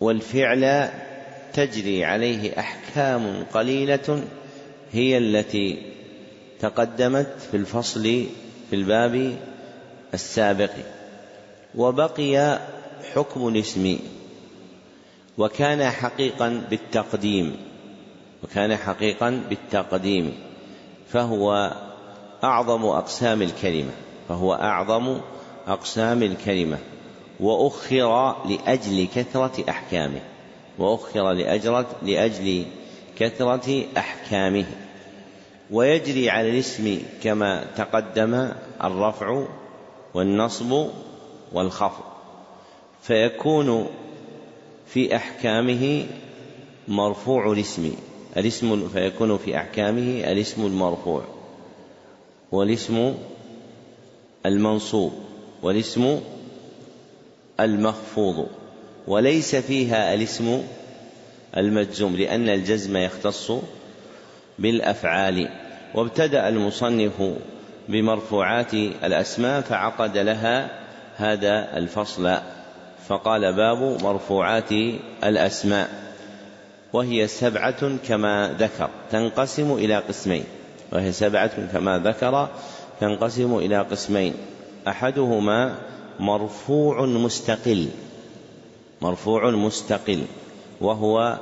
والفعل 0.00 0.88
تجري 1.52 2.04
عليه 2.04 2.58
أحكام 2.58 3.44
قليلة 3.54 4.24
هي 4.92 5.18
التي 5.18 5.82
تقدمت 6.60 7.34
في 7.50 7.56
الفصل 7.56 8.02
في 8.70 8.76
الباب 8.76 9.36
السابق. 10.14 10.70
وبقي 11.74 12.58
حكم 13.14 13.48
الاسم 13.48 13.98
وكان 15.38 15.90
حقيقا 15.90 16.62
بالتقديم 16.70 17.56
وكان 18.44 18.76
حقيقا 18.76 19.42
بالتقديم 19.48 20.34
فهو 21.08 21.72
أعظم 22.44 22.84
أقسام 22.84 23.42
الكلمة 23.42 23.90
فهو 24.28 24.54
أعظم 24.54 25.20
أقسام 25.66 26.22
الكلمة 26.22 26.78
وأخر 27.40 28.36
لأجل 28.46 29.08
كثرة 29.14 29.64
أحكامه 29.68 30.20
وأخر 30.78 31.32
لأجل 31.32 31.84
لأجل 32.02 32.64
كثرة 33.18 33.84
أحكامه. 33.96 34.64
ويجري 35.70 36.30
على 36.30 36.50
الاسم 36.50 37.02
كما 37.22 37.64
تقدم 37.76 38.48
الرفع 38.84 39.46
والنصب 40.14 40.86
والخفض. 41.52 42.04
فيكون 43.02 43.86
في 44.86 45.16
أحكامه 45.16 46.06
مرفوع 46.88 47.52
الاسم 47.52 47.94
الاسم 48.36 48.88
فيكون 48.88 49.38
في 49.38 49.56
أحكامه 49.56 50.32
الاسم 50.32 50.66
المرفوع 50.66 51.22
والاسم 52.52 53.14
المنصوب. 54.46 55.12
والاسم 55.64 56.20
المخفوض 57.60 58.46
وليس 59.06 59.56
فيها 59.56 60.14
الاسم 60.14 60.62
المجزوم 61.56 62.16
لأن 62.16 62.48
الجزم 62.48 62.96
يختص 62.96 63.52
بالأفعال. 64.58 65.48
وابتدأ 65.94 66.48
المصنف 66.48 67.12
بمرفوعات 67.88 68.74
الأسماء 68.74 69.60
فعقد 69.60 70.18
لها 70.18 70.70
هذا 71.16 71.78
الفصل 71.78 72.36
فقال 73.08 73.52
باب 73.52 74.02
مرفوعات 74.02 74.72
الأسماء. 75.24 75.88
وهي 76.92 77.26
سبعة 77.26 77.96
كما 78.08 78.56
ذكر 78.58 78.90
تنقسم 79.10 79.72
إلى 79.72 79.96
قسمين. 79.96 80.44
وهي 80.92 81.12
سبعة 81.12 81.72
كما 81.72 81.98
ذكر 81.98 82.48
تنقسم 83.00 83.56
إلى 83.56 83.78
قسمين. 83.78 84.34
أحدهما 84.88 85.78
مرفوع 86.20 87.06
مستقل 87.06 87.88
مرفوع 89.02 89.50
مستقل 89.50 90.24
وهو 90.80 91.38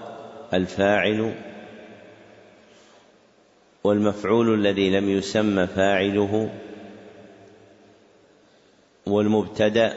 الفاعل 0.54 1.34
والمفعول 3.84 4.54
الذي 4.54 4.90
لم 4.90 5.08
يسمى 5.08 5.66
فاعله 5.66 6.50
والمبتدأ 9.06 9.94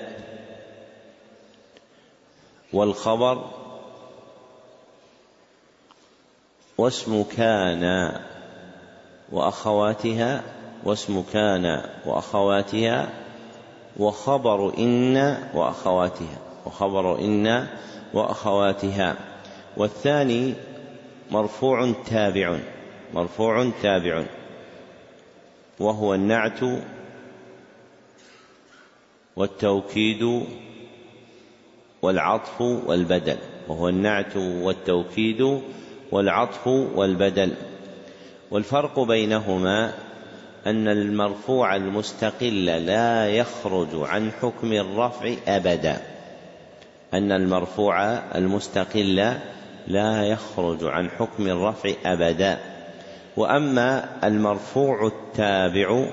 والخبر 2.74 3.52
واسم 6.78 7.24
كان 7.24 8.12
وأخواتها 9.32 10.44
واسم 10.84 11.24
كان 11.34 11.90
وأخواتها 12.06 13.25
وخبر 14.00 14.78
إن 14.78 15.38
وأخواتها 15.54 16.40
وخبر 16.66 17.20
إن 17.20 17.68
وأخواتها. 18.14 19.16
والثاني 19.78 20.54
مرفوع 21.32 21.94
تابع 22.06 22.60
مرفوع 23.14 23.72
تابع. 23.82 24.24
وهو 25.80 26.14
النعت 26.14 26.60
والتوكيد 29.36 30.44
والعطف 32.02 32.62
والبدل. 32.62 33.38
وهو 33.68 33.90
النعت 33.90 34.38
والتوكيد 34.38 35.62
والعطف 36.12 36.68
والبدل. 36.68 37.54
والفرق 38.52 39.00
بينهما 39.00 39.94
أن 40.68 40.88
المرفوع 40.88 41.76
المستقل 41.76 42.66
لا 42.66 43.30
يخرج 43.30 43.88
عن 43.94 44.32
حكم 44.32 44.74
الرفع 44.74 45.34
أبدا. 45.48 46.02
أن 47.14 47.32
المرفوع 47.32 48.04
المستقل 48.36 49.34
لا 49.88 50.24
يخرج 50.24 50.84
عن 50.84 51.10
حكم 51.10 51.48
الرفع 51.48 51.92
أبدا. 52.06 52.60
وأما 53.38 54.10
المرفوع 54.24 55.08
التابع 55.08 56.06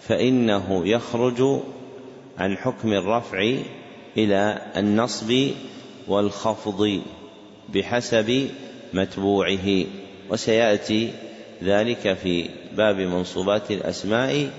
فإنه 0.00 0.82
يخرج 0.88 1.60
عن 2.38 2.56
حكم 2.56 2.92
الرفع 2.92 3.54
إلى 4.16 4.58
النصب 4.76 5.50
والخفض 6.08 7.00
بحسب 7.68 8.48
متبوعه. 8.94 9.84
وسيأتي 10.30 11.12
ذلك 11.64 12.16
في 12.22 12.50
باب 12.76 12.96
منصوبات 12.96 13.70
الأسماء 13.70 14.50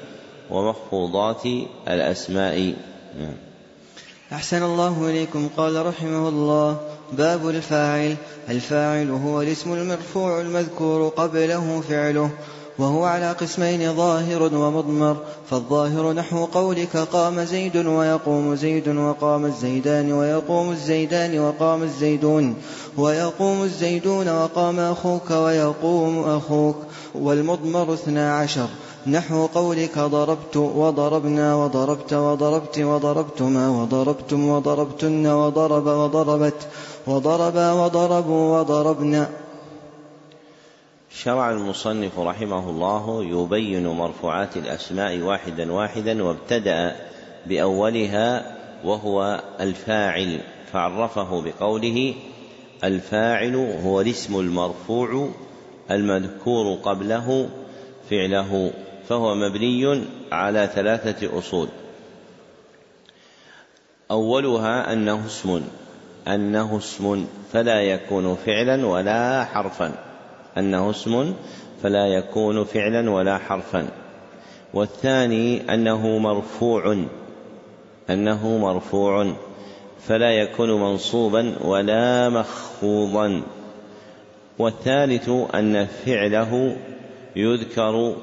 ومخفوضات 0.49 1.45
الأسماء. 1.87 2.73
نعم. 3.19 3.33
أحسن 4.33 4.63
الله 4.63 5.09
إليكم. 5.09 5.49
قال 5.57 5.85
رحمه 5.85 6.29
الله 6.29 6.79
باب 7.13 7.49
الفاعل. 7.49 8.15
الفاعل 8.49 9.09
هو 9.09 9.41
الاسم 9.41 9.73
المرفوع 9.73 10.41
المذكور 10.41 11.07
قبله 11.07 11.81
فعله. 11.89 12.29
وهو 12.79 13.03
على 13.03 13.31
قسمين 13.31 13.95
ظاهر 13.95 14.43
ومضمر 14.43 15.17
فالظاهر 15.49 16.13
نحو 16.13 16.45
قولك 16.45 16.97
قام 16.97 17.43
زيد 17.43 17.77
ويقوم 17.77 18.55
زيد 18.55 18.87
وقام 18.87 19.45
الزيدان 19.45 20.11
ويقوم 20.11 20.71
الزيدان 20.71 21.39
وقام 21.39 21.83
الزيدون 21.83 22.55
ويقوم 22.97 23.63
الزيدون 23.63 24.29
وقام 24.29 24.79
أخوك 24.79 25.31
ويقوم 25.31 26.19
أخوك 26.19 26.75
والمضمر 27.15 27.93
اثنا 27.93 28.37
عشر. 28.37 28.67
نحو 29.07 29.45
قولك 29.45 29.99
ضربت 29.99 30.57
وضربنا 30.57 31.55
وضربت 31.55 32.13
وضربت 32.13 32.79
وضربتما 32.79 33.69
وضربتم 33.69 34.49
وضربتن 34.49 35.27
وضرب 35.27 35.87
وضربت 35.87 36.67
وضربا 37.07 37.71
وضربوا 37.71 38.59
وضربنا. 38.59 39.29
شرع 41.11 41.51
المصنف 41.51 42.19
رحمه 42.19 42.69
الله 42.69 43.23
يبين 43.23 43.87
مرفوعات 43.87 44.57
الأسماء 44.57 45.17
واحدا 45.19 45.71
واحدا 45.71 46.23
وابتدأ 46.23 46.95
بأولها 47.45 48.55
وهو 48.83 49.43
الفاعل 49.59 50.39
فعرفه 50.73 51.41
بقوله 51.41 52.13
الفاعل 52.83 53.55
هو 53.83 54.01
الاسم 54.01 54.39
المرفوع 54.39 55.29
المذكور 55.91 56.75
قبله 56.75 57.49
فعله 58.09 58.71
فهو 59.09 59.35
مبني 59.35 60.03
على 60.31 60.69
ثلاثة 60.75 61.37
أصول. 61.37 61.67
أولها 64.11 64.93
أنه 64.93 65.25
اسم 65.25 65.61
أنه 66.27 66.77
اسم 66.77 67.27
فلا 67.53 67.81
يكون 67.81 68.35
فعلا 68.35 68.87
ولا 68.87 69.45
حرفا. 69.45 70.08
أنه 70.57 70.89
اسم 70.89 71.33
فلا 71.83 72.07
يكون 72.07 72.63
فعلا 72.63 73.11
ولا 73.11 73.37
حرفا. 73.37 73.87
والثاني 74.73 75.73
أنه 75.73 76.17
مرفوع 76.17 76.97
أنه 78.09 78.57
مرفوع 78.57 79.33
فلا 80.07 80.31
يكون 80.31 80.81
منصوبا 80.81 81.55
ولا 81.61 82.29
مخفوضا. 82.29 83.41
والثالث 84.59 85.29
أن 85.55 85.85
فعله 85.85 86.75
يذكر 87.35 88.15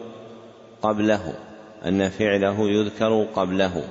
قبله 0.83 1.35
أن 1.87 2.09
فعله 2.09 2.69
يذكر 2.69 3.27
قبله. 3.35 3.83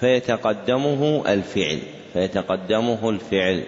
فيتقدمه 0.00 1.22
الفعل 1.28 1.78
فيتقدمه 2.12 3.10
الفعل. 3.10 3.62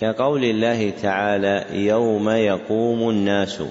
كقول 0.00 0.44
الله 0.44 0.90
تعالى 1.02 1.64
يوم 1.86 2.30
يقوم 2.30 3.10
الناس. 3.10 3.62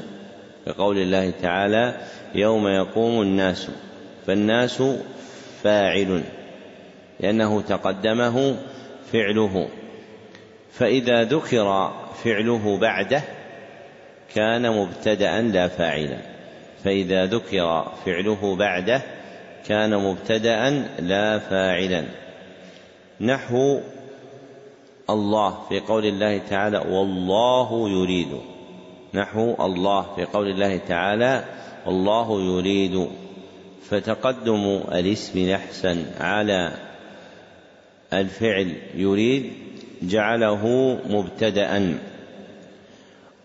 كقول 0.66 0.98
الله 0.98 1.34
تعالى 1.42 1.98
يوم 2.36 2.68
يقوم 2.68 3.22
الناس. 3.22 3.68
فالناس 4.28 4.84
فاعل 5.64 6.24
لأنه 7.20 7.62
تقدمه 7.62 8.56
فعله. 9.12 9.68
فإذا 10.72 11.24
ذكر 11.24 11.94
فعله 12.24 12.78
بعده 12.78 13.22
كان 14.36 14.72
مبتدأ 14.72 15.42
لا 15.42 15.68
فاعلا 15.68 16.18
فإذا 16.84 17.26
ذكر 17.26 17.92
فعله 18.06 18.56
بعده 18.56 19.02
كان 19.68 19.98
مبتدأ 19.98 20.70
لا 21.00 21.40
فاعلا 21.40 22.06
نحو 23.22 23.80
الله 25.10 25.58
في 25.70 25.80
قول 25.80 26.06
الله 26.06 26.38
تعالى 26.38 26.78
والله 26.78 27.90
يريد. 27.90 28.28
نحو 29.14 29.56
الله 29.60 30.02
في 30.16 30.26
قول 30.26 30.48
الله 30.48 30.78
تعالى 30.78 31.46
والله 31.86 32.42
يريد. 32.42 33.08
فتقدم 33.90 34.82
الاسم 34.92 35.40
نحسا 35.50 36.06
على 36.20 36.72
الفعل 38.14 38.74
يريد 38.96 39.52
جعله 40.02 40.98
مبتدأ. 41.10 41.98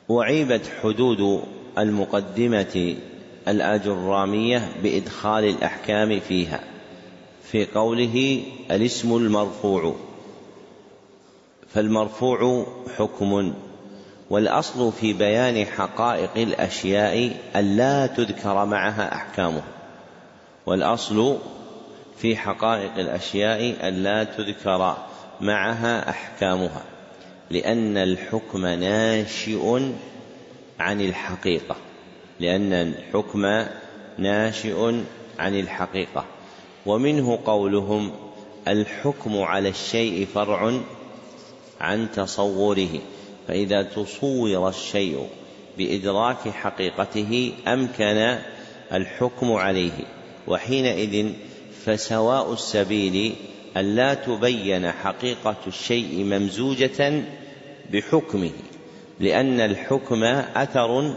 وعيبت 0.09 0.70
حدود 0.83 1.42
المقدمة 1.79 2.96
الأجرامية 3.49 4.68
بإدخال 4.83 5.44
الأحكام 5.44 6.20
فيها. 6.20 6.61
في 7.42 7.66
قوله 7.66 8.42
الاسم 8.70 9.16
المرفوع. 9.16 9.96
فالمرفوع 11.75 12.67
حكم 12.97 13.55
والأصل 14.31 14.93
في 14.93 15.13
بيان 15.13 15.67
حقائق 15.67 16.31
الأشياء 16.37 17.37
ألا 17.57 18.07
تذكر 18.07 18.65
معها 18.65 19.15
أحكامه 19.15 19.63
والأصل 20.67 21.39
في 22.19 22.37
حقائق 22.37 22.99
الأشياء 22.99 23.89
ألا 23.89 24.25
تذكر 24.25 24.97
معها 25.41 26.11
أحكامها 26.11 26.83
لأن 27.51 27.97
الحكم 27.97 28.67
ناشئ 28.67 29.93
عن 30.81 31.01
الحقيقة 31.01 31.77
لأن 32.41 32.73
الحكم 32.73 33.65
ناشئ 34.19 34.95
عن 35.39 35.55
الحقيقة 35.61 36.25
ومنه 36.87 37.39
قولهم 37.45 38.13
الحكم 38.69 39.43
على 39.43 39.69
الشيء 39.69 40.27
فرع 40.35 40.81
عن 41.81 42.11
تصوره 42.11 43.01
فإذا 43.49 43.83
تصور 43.83 44.69
الشيء 44.69 45.27
بإدراك 45.79 46.49
حقيقته 46.49 47.53
أمكن 47.69 48.38
الحكم 48.93 49.53
عليه. 49.53 50.05
وحينئذ 50.49 51.33
فسواء 51.85 52.53
السبيل 52.53 53.35
ألا 53.77 54.14
تبين 54.14 54.90
حقيقة 54.90 55.57
الشيء 55.66 56.25
ممزوجة 56.25 57.23
بحكمه 57.93 58.51
لأن 59.21 59.61
الحكم 59.61 60.25
أثر 60.57 61.14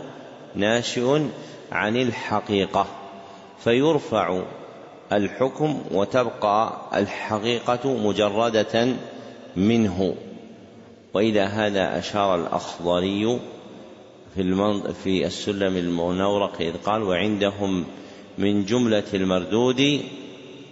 ناشئ 0.55 1.21
عن 1.71 1.97
الحقيقة 1.97 2.87
فيرفع 3.63 4.43
الحكم 5.11 5.81
وتبقى 5.91 6.73
الحقيقة 6.95 7.97
مجردة 7.97 8.95
منه. 9.55 10.15
وإلى 11.13 11.39
هذا 11.39 11.99
أشار 11.99 12.35
الأخضري 12.35 13.39
في 14.35 14.81
في 15.03 15.25
السلم 15.25 15.77
المنورق 15.77 16.61
إذ 16.61 16.73
قال 16.77 17.03
وعندهم 17.03 17.85
من 18.37 18.65
جملة 18.65 19.03
المردود 19.13 20.01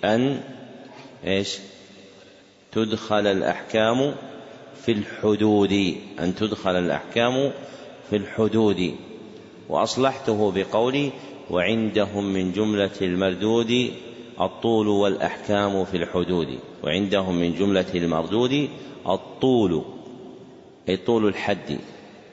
أن 0.03 0.41
إيش؟ 1.25 1.57
تدخل 2.71 3.27
الأحكام 3.27 4.15
في 4.81 4.91
الحدود 4.91 5.95
أن 6.19 6.35
تدخل 6.35 6.71
الأحكام 6.71 7.51
في 8.09 8.15
الحدود. 8.15 8.95
وأصلحته 9.69 10.51
بقولي 10.51 11.11
وعندهم 11.49 12.33
من 12.33 12.51
جملة 12.51 12.91
المردود 13.01 13.91
الطول 14.41 14.87
والأحكام 14.87 15.85
في 15.85 15.97
الحدود. 15.97 16.59
وعندهم 16.83 17.35
من 17.35 17.55
جملة 17.55 17.85
المردود 17.95 18.69
الطول. 19.07 20.00
أي 20.89 20.97
طول 20.97 21.27
الحد 21.27 21.77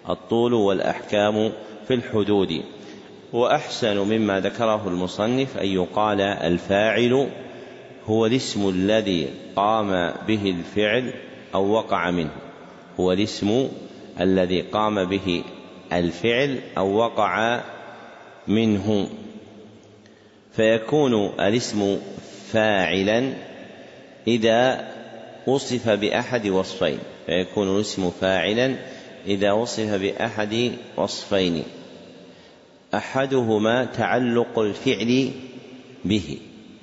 الطول 0.09 0.55
والأحكام 0.55 1.53
في 1.89 1.95
الحدود. 1.95 2.63
وأحسن 3.33 3.97
مما 3.99 4.41
ذكره 4.41 4.89
المصنف 4.89 5.59
أن 5.59 5.67
يقال 5.67 6.21
الفاعل 6.21 7.29
هو 8.07 8.27
الاسم 8.27 8.69
الذي 8.69 9.29
قام 9.57 10.15
به 10.29 10.51
الفعل 10.51 11.13
أو 11.55 11.71
وقع 11.71 12.11
منه. 12.11 12.31
هو 13.01 13.13
الاسم 13.13 13.69
الذي 14.21 14.61
قام 14.61 15.05
به 15.05 15.45
الفعل 15.93 16.59
أو 16.79 16.97
وقع 16.97 17.61
منه. 18.49 19.09
فيكون 20.53 21.15
الاسم 21.41 21.99
فاعلا 22.53 23.33
إذا 24.27 24.89
وصف 25.47 25.89
بأحد 25.89 26.49
وصفين. 26.49 26.99
فيكون 27.29 27.77
الاسم 27.77 28.11
فاعلا 28.11 28.75
إذا 29.27 29.53
وصف 29.53 29.95
بأحد 29.95 30.73
وصفين. 30.97 31.63
أحدهما 32.95 33.85
تعلق 33.85 34.59
الفعل 34.59 35.31
به 36.05 36.39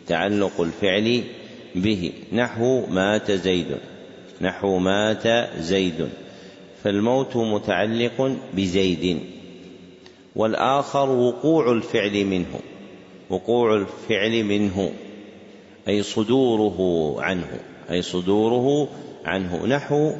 تعلق 0.08 0.62
الفعل 0.62 1.24
به. 1.76 2.12
نحو 2.34 2.86
مات 2.86 3.32
زيد 3.32 3.78
نحو 4.42 4.78
مات 4.78 5.28
زيد. 5.60 6.10
فالموت 6.84 7.36
متعلق 7.36 8.38
بزيد. 8.54 9.20
والآخر 10.36 11.10
وقوع 11.10 11.72
الفعل 11.72 12.26
منه 12.26 12.60
وقوع 13.30 13.76
الفعل 13.76 14.44
منه 14.44 14.92
أي 15.88 16.04
صدوره 16.04 16.78
عنه 17.22 17.60
أي 17.92 18.02
صدوره 18.02 18.88
عنه. 19.26 19.66
نحو 19.66 20.14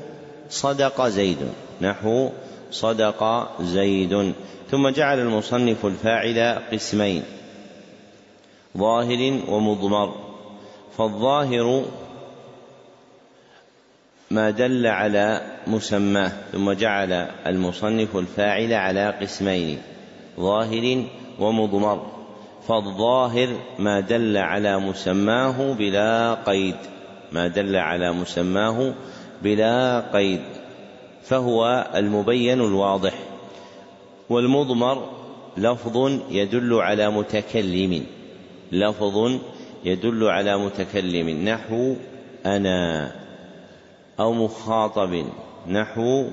صدق 0.50 1.08
زيد. 1.08 1.38
نحو 1.82 2.30
صدق 2.72 3.52
زيد. 3.62 4.34
ثم 4.72 4.90
جعل 4.90 5.20
المصنف 5.20 5.86
الفاعل 5.86 6.60
قسمين 6.72 7.24
ظاهر 8.78 9.40
ومضمر. 9.50 10.16
فالظاهر 10.98 11.86
ما 14.32 14.50
دل 14.50 14.88
على 14.88 15.42
مسماه 15.68 16.32
ثم 16.52 16.72
جعل 16.72 17.12
المصنف 17.48 18.18
الفاعل 18.18 18.74
على 18.74 19.14
قسمين 19.22 19.78
ظاهر 20.40 21.04
ومضمر. 21.40 22.06
فالظاهر 22.68 23.48
ما 23.80 24.00
دل 24.00 24.38
على 24.38 24.80
مسماه 24.80 25.74
بلا 25.74 26.34
قيد. 26.34 26.76
ما 27.32 27.48
دل 27.48 27.76
على 27.76 28.12
مسماه 28.12 28.94
بلا 29.44 30.00
قيد 30.14 30.42
فهو 31.24 31.88
المبين 31.96 32.62
الواضح. 32.62 33.14
والمضمر 34.30 35.10
لفظ 35.58 36.12
يدل 36.32 36.74
على 36.74 37.10
متكلم 37.10 38.06
لفظ 38.72 39.32
يدل 39.86 40.24
على 40.28 40.58
متكلم. 40.58 41.30
نحو 41.30 41.96
أنا 42.46 43.12
أو 44.20 44.34
مخاطب 44.34 45.26
نحو 45.68 46.26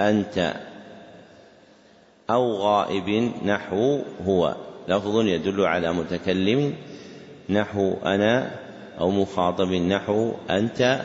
أنت 0.00 0.54
أو 2.30 2.52
غائب 2.56 3.32
نحو 3.44 4.00
هو. 4.26 4.54
لفظ 4.88 5.26
يدل 5.26 5.60
على 5.60 5.92
متكلم 5.92 6.74
نحو 7.50 7.94
أنا 8.04 8.50
أو 9.00 9.10
مخاطب 9.10 9.72
نحو 9.72 10.32
أنت 10.50 11.00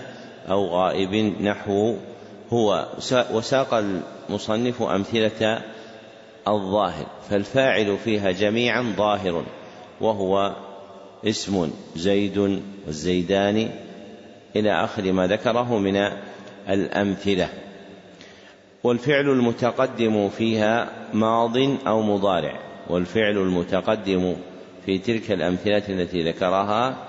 أو 0.50 0.68
غائب 0.68 1.16
نحو 1.42 1.96
هو. 2.54 2.88
وساق 3.34 3.74
المصنف 3.74 4.82
أمثلة 4.82 5.62
الظاهر 6.48 7.06
فالفاعل 7.30 7.98
فيها 7.98 8.32
جميعا 8.32 8.94
ظاهر 8.98 9.44
وهو 10.02 10.56
اسم 11.26 11.72
زيد 11.96 12.62
والزيدان 12.86 13.70
إلى 14.56 14.84
آخر 14.84 15.12
ما 15.12 15.28
ذكره 15.28 15.78
من 15.78 16.10
الأمثلة. 16.70 17.50
والفعل 18.84 19.30
المتقدم 19.30 20.30
فيها 20.30 20.90
ماض 21.14 21.58
أو 21.88 22.02
مضارع 22.02 22.60
والفعل 22.90 23.38
المتقدم 23.38 24.36
في 24.86 24.98
تلك 24.98 25.32
الأمثلة 25.32 25.84
التي 25.90 26.24
ذكرها 26.24 27.09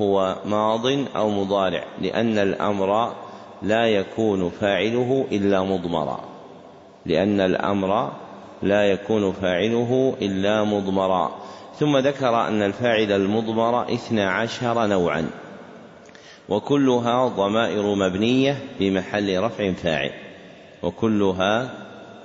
هو 0.00 0.36
ماض 0.44 0.86
أو 1.16 1.30
مضارع 1.30 1.84
لأن 2.00 2.38
الأمر 2.38 3.12
لا 3.62 3.86
يكون 3.86 4.50
فاعله 4.50 5.26
إلا 5.32 5.62
مضمرا. 5.62 6.20
لأن 7.06 7.40
الأمر 7.40 8.12
لا 8.62 8.84
يكون 8.84 9.32
فاعله 9.32 10.16
إلا 10.22 10.64
مضمرا. 10.64 11.30
ثم 11.78 11.98
ذكر 11.98 12.48
أن 12.48 12.62
الفاعل 12.62 13.12
المضمر 13.12 13.94
اثنى 13.94 14.22
عشر 14.22 14.86
نوعا. 14.86 15.30
وكلها 16.48 17.28
ضمائر 17.28 17.94
مبنية 17.94 18.58
في 18.78 18.90
محل 18.90 19.42
رفع 19.42 19.72
فاعل. 19.72 20.10
وكلها 20.82 21.70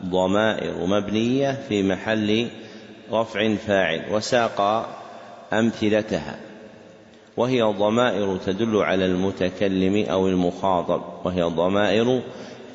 ضمائر 0.05 0.85
مبنية 0.85 1.51
في 1.69 1.83
محل 1.83 2.47
رفع 3.11 3.55
فاعل. 3.55 4.01
وساق 4.11 4.89
أمثلتها. 5.53 6.52
وهي 7.37 7.61
ضمائر 7.61 8.37
تدل 8.37 8.77
على 8.77 9.05
المتكلم 9.05 10.05
أو 10.05 10.27
المخاطب 10.27 11.01
وهي 11.25 11.43
ضمائر 11.43 12.21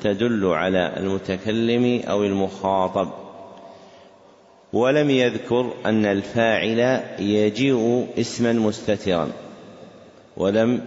تدل 0.03 0.45
على 0.45 0.93
المتكلم 0.97 2.01
أو 2.09 2.23
المخاطب. 2.23 3.09
ولم 4.73 5.09
يذكر 5.09 5.73
أن 5.85 6.05
الفاعل 6.05 7.01
يجيء 7.19 8.07
اسما 8.19 8.53
مستترا. 8.53 9.29
ولم 10.37 10.81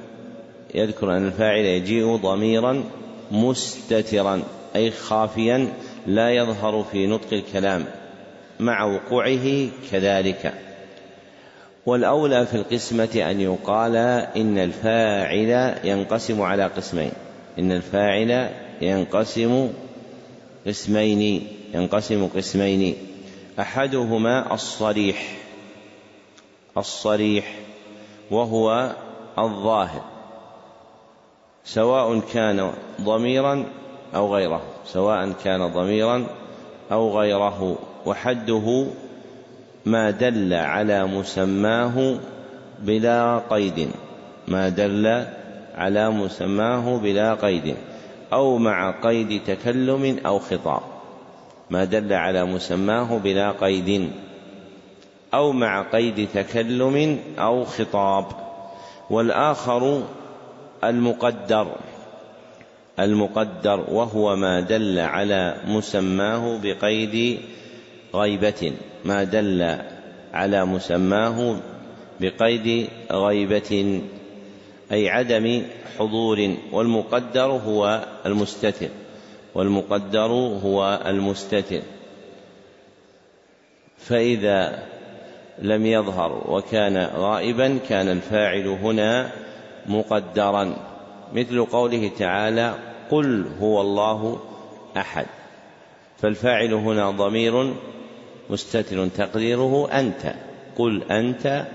يذكر 0.75 1.17
أن 1.17 1.27
الفاعل 1.27 1.65
يجيء 1.65 2.17
ضميرا 2.17 2.85
مستترا 3.31 4.43
أي 4.77 4.91
خافيا 4.91 5.69
لا 6.07 6.31
يظهر 6.31 6.85
في 6.93 7.07
نطق 7.07 7.33
الكلام 7.33 7.85
مع 8.61 8.85
وقوعه 8.85 9.69
كذلك. 9.91 10.72
والأولى 11.87 12.47
في 12.47 12.55
القسمة 12.55 13.11
أن 13.31 13.41
يقال 13.41 13.97
إن 14.37 14.59
الفاعل 14.59 15.79
ينقسم 15.85 16.43
على 16.43 16.65
قسمين. 16.67 17.13
إن 17.59 17.73
الفاعل 17.73 18.51
ينقسم 18.81 19.73
قسمين 20.67 21.49
ينقسم 21.75 22.29
قسمين. 22.37 22.97
أحدهما 23.61 24.55
الصريح 24.55 25.37
الصريح 26.77 27.55
وهو 28.31 28.93
الظاهر 29.39 30.03
سواء 31.65 32.21
كان 32.33 32.73
ضميرا 33.01 33.65
أو 34.15 34.35
غيره 34.35 34.63
سواء 34.87 35.33
كان 35.45 35.67
ضميرا 35.67 36.27
أو 36.93 37.19
غيره. 37.19 37.79
وحده 38.07 38.87
ما 39.87 40.11
دل 40.11 40.55
على 40.55 41.05
مسماه 41.05 42.19
بلا 42.83 43.43
قيد. 43.51 43.91
ما 44.49 44.69
دل 44.69 45.25
على 45.75 46.11
مسماه 46.11 46.99
بلا 46.99 47.35
قيد. 47.35 47.75
أو 48.33 48.59
مع 48.59 48.91
قيد 48.91 49.41
تكلم 49.47 50.19
أو 50.27 50.39
خطاب 50.39 50.83
ما 51.71 51.85
دل 51.85 52.13
على 52.13 52.45
مسماه 52.45 53.19
بلا 53.19 53.51
قيد. 53.51 54.11
أو 55.35 55.53
مع 55.53 55.83
قيد 55.83 56.29
تكلم 56.35 57.19
أو 57.39 57.65
خطاب. 57.65 58.27
والآخر 59.11 60.03
المقدر. 60.85 61.67
المقدر 62.99 63.85
وهو 63.91 64.37
ما 64.37 64.61
دل 64.61 64.99
على 64.99 65.57
مسماه 65.67 66.59
بقيد 66.63 67.41
غيبة. 68.15 68.73
ما 69.05 69.25
دل 69.25 69.79
على 70.33 70.65
مسماه 70.65 71.57
بقيد 72.21 72.89
غيبة 73.11 74.01
أي 74.93 75.09
عدم 75.09 75.63
حضور 75.99 76.55
والمقدر 76.73 77.47
هو 77.47 78.05
المستتر. 78.27 78.89
والمقدر 79.55 80.33
هو 80.65 81.01
المستتر. 81.07 81.81
فإذا 83.99 84.83
لم 85.59 85.87
يظهر 85.87 86.45
وكان 86.49 86.97
غائبا 87.17 87.79
كان 87.89 88.09
الفاعل 88.09 88.67
هنا 88.67 89.31
مقدرا. 89.87 90.77
مثل 91.35 91.65
قوله 91.65 92.11
تعالى 92.19 92.75
قل 93.11 93.47
هو 93.61 93.81
الله 93.81 94.39
أحد 94.97 95.27
فالفاعل 96.19 96.75
هنا 96.75 97.11
ضمير 97.11 97.75
مستتر 98.53 99.09
تقديره 99.09 99.89
أنت. 99.93 100.35
قل 100.79 101.03
أنت 101.03 101.67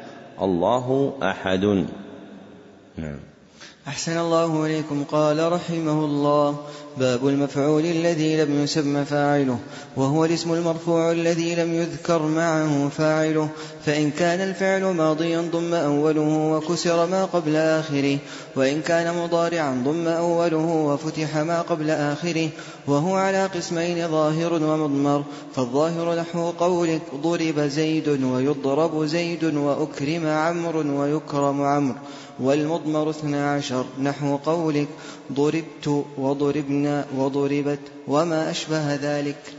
الله 0.42 1.14
أحد. 1.24 1.86
نعم. 2.98 3.27
أحسن 3.88 4.18
الله 4.18 4.66
إليكم. 4.66 5.04
قال 5.04 5.52
رحمه 5.52 6.06
الله 6.06 6.56
باب 6.98 7.28
المفعول 7.28 7.86
الذي 7.86 8.44
لم 8.44 8.64
يسم 8.64 9.04
فاعله 9.04 9.60
وهو 9.96 10.26
الاسم 10.26 10.54
المرفوع 10.54 11.12
الذي 11.12 11.56
لم 11.56 11.74
يذكر 11.74 12.22
معه 12.22 12.90
فاعله. 12.90 13.50
فإن 13.86 14.12
كان 14.12 14.42
الفعل 14.42 14.84
ماضيا 14.84 15.42
ضم 15.42 15.74
أوله 15.74 16.52
وكسر 16.54 17.06
ما 17.06 17.26
قبل 17.26 17.56
آخره 17.56 18.18
وإن 18.56 18.82
كان 18.82 19.24
مضارعا 19.24 19.84
ضم 19.86 20.08
أوله 20.08 20.66
وفتح 20.66 21.38
ما 21.38 21.62
قبل 21.62 21.90
آخره 21.90 22.50
وهو 22.88 23.16
على 23.16 23.46
قسمين 23.46 24.08
ظاهر 24.08 24.54
ومضمر. 24.54 25.24
فالظاهر 25.56 26.16
نحو 26.20 26.52
قولك 26.52 27.02
ضرب 27.24 27.60
زيد 27.60 28.08
ويضرب 28.24 29.06
زيد 29.06 29.44
وأكرم 29.44 30.28
عمرو 30.28 31.02
ويكرم 31.02 31.62
عمرو. 31.62 31.96
والمضمر 32.40 33.10
اثنا 33.10 33.54
عشر. 33.54 33.86
نحو 34.02 34.38
قولك 34.38 34.88
ضربت 35.34 36.06
وضربنا 36.18 37.06
وضربت 37.18 37.80
وما 38.08 38.52
أشبه 38.52 38.96
ذلك. 38.96 39.54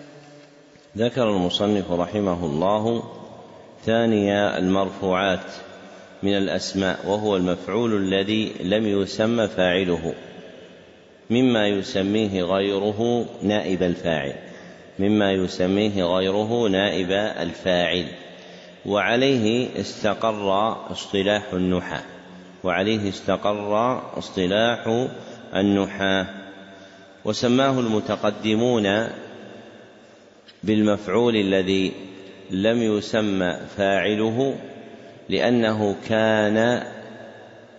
ذكر 0.96 1.30
المصنف 1.30 1.90
رحمه 1.90 2.46
الله 2.46 3.02
ثاني 3.86 4.58
المرفوعات 4.58 5.44
من 6.22 6.36
الأسماء 6.36 6.98
وهو 7.06 7.36
المفعول 7.36 7.94
الذي 7.94 8.52
لم 8.60 8.86
يسمى 8.86 9.48
فاعله 9.48 10.14
مما 11.30 11.68
يسميه 11.68 12.42
غيره 12.42 13.26
نائب 13.42 13.82
الفاعل 13.82 14.34
مما 14.98 15.32
يسميه 15.32 16.04
غيره 16.04 16.68
نائب 16.68 17.10
الفاعل 17.12 18.06
وعليه 18.86 19.68
استقر 19.80 20.72
اصطلاح 20.92 21.52
النحى 21.52 22.00
وعليه 22.64 23.08
استقر 23.08 23.98
اصطلاح 24.18 25.08
النحاة. 25.54 26.26
وسماه 27.24 27.80
المتقدمون 27.80 29.08
بالمفعول 30.62 31.36
الذي 31.36 31.92
لم 32.50 32.82
يسمى 32.82 33.56
فاعله 33.76 34.54
لأنه 35.28 35.96
كان 36.08 36.82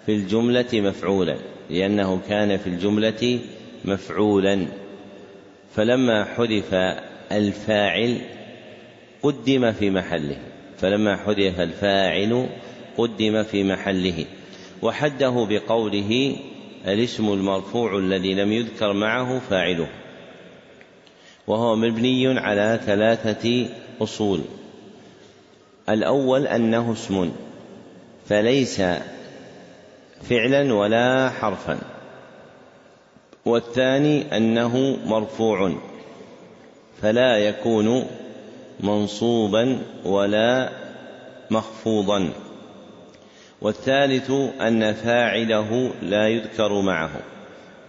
في 0.05 0.11
الجملة 0.11 0.67
مفعولا 0.73 1.37
لأنه 1.69 2.21
كان 2.29 2.57
في 2.57 2.67
الجملة 2.67 3.39
مفعولا. 3.85 4.65
فلما 5.75 6.23
حذف 6.23 6.73
الفاعل 7.31 8.17
قدم 9.23 9.71
في 9.71 9.89
محله 9.89 10.37
فلما 10.77 11.17
حذف 11.17 11.59
الفاعل 11.59 12.49
قدم 12.97 13.43
في 13.43 13.63
محله. 13.63 14.25
وحده 14.81 15.47
بقوله 15.49 16.35
الاسم 16.87 17.33
المرفوع 17.33 17.97
الذي 17.97 18.33
لم 18.33 18.51
يذكر 18.51 18.93
معه 18.93 19.39
فاعله. 19.49 19.87
وهو 21.47 21.75
مبني 21.75 22.39
على 22.39 22.79
ثلاثة 22.85 23.67
أصول. 24.01 24.41
الأول 25.89 26.47
أنه 26.47 26.93
اسم 26.93 27.31
فليس 28.29 28.81
فعلا 30.29 30.73
ولا 30.73 31.29
حرفا. 31.29 31.79
والثاني 33.45 34.37
أنه 34.37 34.97
مرفوع 35.05 35.75
فلا 37.01 37.37
يكون 37.37 38.05
منصوبا 38.79 39.81
ولا 40.05 40.69
مخفوضا. 41.51 42.29
والثالث 43.61 44.31
أن 44.61 44.93
فاعله 44.93 45.91
لا 46.01 46.27
يذكر 46.27 46.81
معه. 46.81 47.11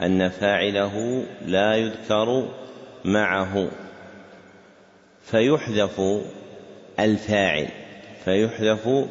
أن 0.03 0.29
فاعله 0.29 1.25
لا 1.47 1.75
يذكر 1.75 2.49
معه. 3.05 3.69
فيحذف 5.23 6.01
الفاعل. 7.01 7.69
فيحذف 8.25 9.07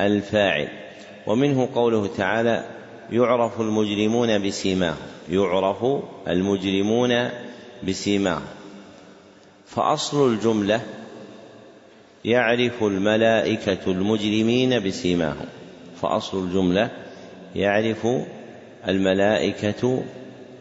الفاعل. 0.00 0.68
ومنه 1.26 1.68
قوله 1.74 2.06
تعالى 2.06 2.64
يعرف 3.12 3.60
المجرمون 3.60 4.46
بسيماهم. 4.46 4.96
يعرف 5.30 5.84
المجرمون 6.28 7.30
بسيماهم. 7.88 8.46
فأصل 9.66 10.32
الجملة 10.32 10.80
يعرف 12.24 12.82
الملائكة 12.82 13.78
المجرمين 13.86 14.80
بسيماهم. 14.80 15.61
فأصل 16.02 16.44
الجملة 16.44 16.90
يعرف 17.54 18.06
الملائكة 18.88 20.02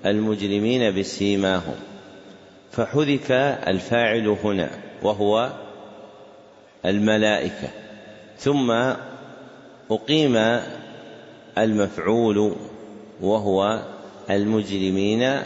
المجرمين 0.05 0.99
بسيماهم. 0.99 1.75
فحذف 2.71 3.31
الفاعل 3.67 4.27
هنا 4.27 4.69
وهو 5.03 5.51
الملائكة 6.85 7.69
ثم 8.37 8.71
أقيم 9.91 10.61
المفعول 11.57 12.55
وهو 13.21 13.81
المجرمين 14.29 15.41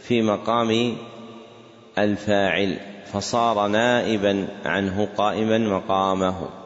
في 0.00 0.22
مقام 0.22 0.96
الفاعل 1.98 2.76
فصار 3.12 3.68
نائبا 3.68 4.46
عنه 4.64 5.08
قائما 5.16 5.58
مقامه. 5.58 6.61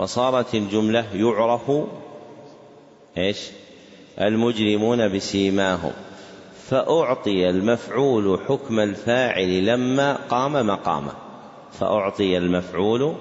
فصارت 0.00 0.54
الجملة 0.54 1.04
يعرف 1.14 1.72
إيش؟ 3.18 3.50
المجرمون 4.20 5.08
بسيماهم. 5.08 5.92
فأعطي 6.68 7.50
المفعول 7.50 8.40
حكم 8.48 8.80
الفاعل 8.80 9.66
لما 9.66 10.18
قام 10.30 10.66
مقامه. 10.66 11.12
فأعطي 11.72 12.38
المفعول 12.38 13.14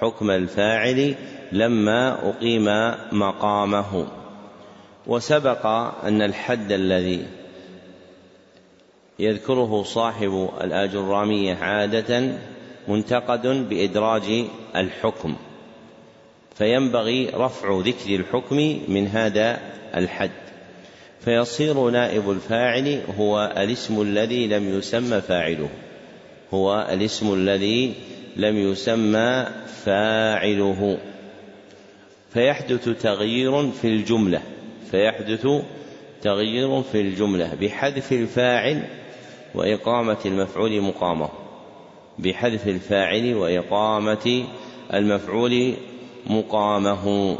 حكم 0.00 0.30
الفاعل 0.30 1.14
لما 1.52 2.28
أقيم 2.30 2.94
مقامه. 3.12 4.06
وسبق 5.06 5.66
أن 6.04 6.22
الحد 6.22 6.72
الذي 6.72 7.26
يذكره 9.18 9.82
صاحب 9.82 10.48
الآجرامية 10.60 11.54
عادة 11.54 12.38
منتقد 12.88 13.46
بإدراج 13.46 14.44
الحكم. 14.76 15.36
فينبغي 16.58 17.30
رفع 17.34 17.80
ذكر 17.84 18.14
الحكم 18.14 18.80
من 18.88 19.06
هذا 19.06 19.60
الحد. 19.96 20.30
فيصير 21.20 21.90
نائب 21.90 22.30
الفاعل 22.30 23.00
هو 23.18 23.54
الاسم 23.56 24.02
الذي 24.02 24.46
لم 24.46 24.78
يسمى 24.78 25.20
فاعله. 25.20 25.68
هو 26.54 26.88
الاسم 26.92 27.34
الذي 27.34 27.94
لم 28.36 28.56
يسمى 28.56 29.46
فاعله. 29.84 30.98
فيحدث 32.32 32.88
تغيير 32.88 33.70
في 33.70 33.88
الجملة. 33.88 34.42
فيحدث 34.90 35.46
تغيير 36.22 36.82
في 36.82 37.00
الجملة. 37.00 37.54
بحذف 37.60 38.12
الفاعل 38.12 38.82
وإقامة 39.54 40.18
المفعول 40.26 40.80
مقامه. 40.80 41.28
بحذف 42.18 42.68
الفاعل 42.68 43.34
وإقامة 43.34 44.44
المفعول 44.94 45.74
مقامه. 46.26 47.36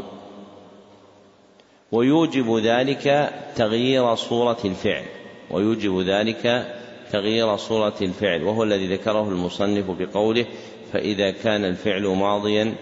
ويوجب 1.91 2.57
ذلك 2.57 3.33
تغيير 3.55 4.15
صورة 4.15 4.57
الفعل. 4.65 5.03
ويوجب 5.51 5.99
ذلك 6.01 6.73
تغيير 7.11 7.57
صورة 7.57 7.95
الفعل. 8.01 8.43
وهو 8.43 8.63
الذي 8.63 8.95
ذكره 8.95 9.29
المصنف 9.29 9.85
بقوله 9.99 10.45
فإذا 10.93 11.31
كان 11.31 11.65
الفعل 11.65 12.07
ماضيا 12.07 12.75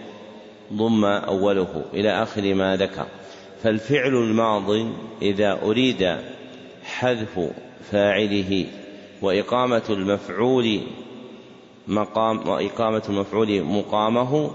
ضم 0.73 1.05
أوله 1.05 1.85
إلى 1.93 2.23
آخر 2.23 2.53
ما 2.53 2.75
ذكر. 2.75 3.05
فالفعل 3.63 4.13
الماضي 4.15 4.87
إذا 5.21 5.59
أريد 5.63 6.17
حذف 6.83 7.39
فاعله 7.91 8.65
وإقامة 9.21 9.83
المفعول 9.89 10.81
مقام 11.87 12.49
وإقامة 12.49 13.01
المفعول 13.09 13.63
مقامه 13.63 14.51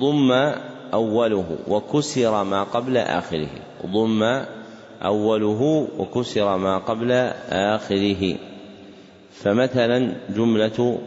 ضم 0.00 0.52
أوله 0.94 1.58
وكسر 1.68 2.44
ما 2.44 2.62
قبل 2.62 2.96
آخره. 2.96 3.48
ضم 3.86 4.22
أوله 5.02 5.88
وكسر 5.98 6.56
ما 6.56 6.78
قبل 6.78 7.12
آخره. 7.50 8.36
فمثلا 9.32 10.12
جملة 10.36 10.98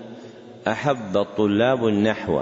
أحب 0.68 1.18
الطلاب 1.18 1.88
النحو. 1.88 2.42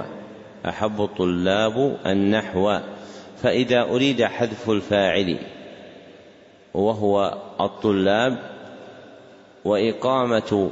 أحب 0.66 1.02
الطلاب 1.02 1.98
النحو. 2.06 2.78
فإذا 3.42 3.82
أريد 3.82 4.24
حذف 4.24 4.70
الفاعل 4.70 5.38
وهو 6.74 7.38
الطلاب 7.62 8.38
وإقامة 9.66 10.72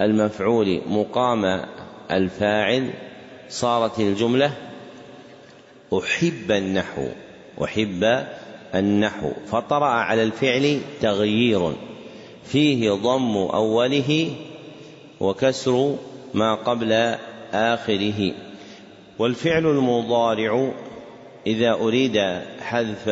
المفعول 0.00 0.80
مقام 0.88 1.64
الفاعل 2.10 2.90
صارت 3.48 4.00
الجملة 4.00 4.52
أحب 5.92 6.50
النحو 6.50 7.08
أحب 7.64 8.26
النحو. 8.74 9.30
فطرأ 9.46 9.86
على 9.86 10.22
الفعل 10.22 10.80
تغيير. 11.00 11.72
فيه 12.44 12.90
ضم 12.92 13.36
أوله 13.36 14.30
وكسر 15.20 15.96
ما 16.34 16.54
قبل 16.54 17.16
آخره. 17.52 18.32
والفعل 19.18 19.66
المضارع 19.66 20.72
إذا 21.46 21.72
أريد 21.72 22.18
حذف 22.60 23.08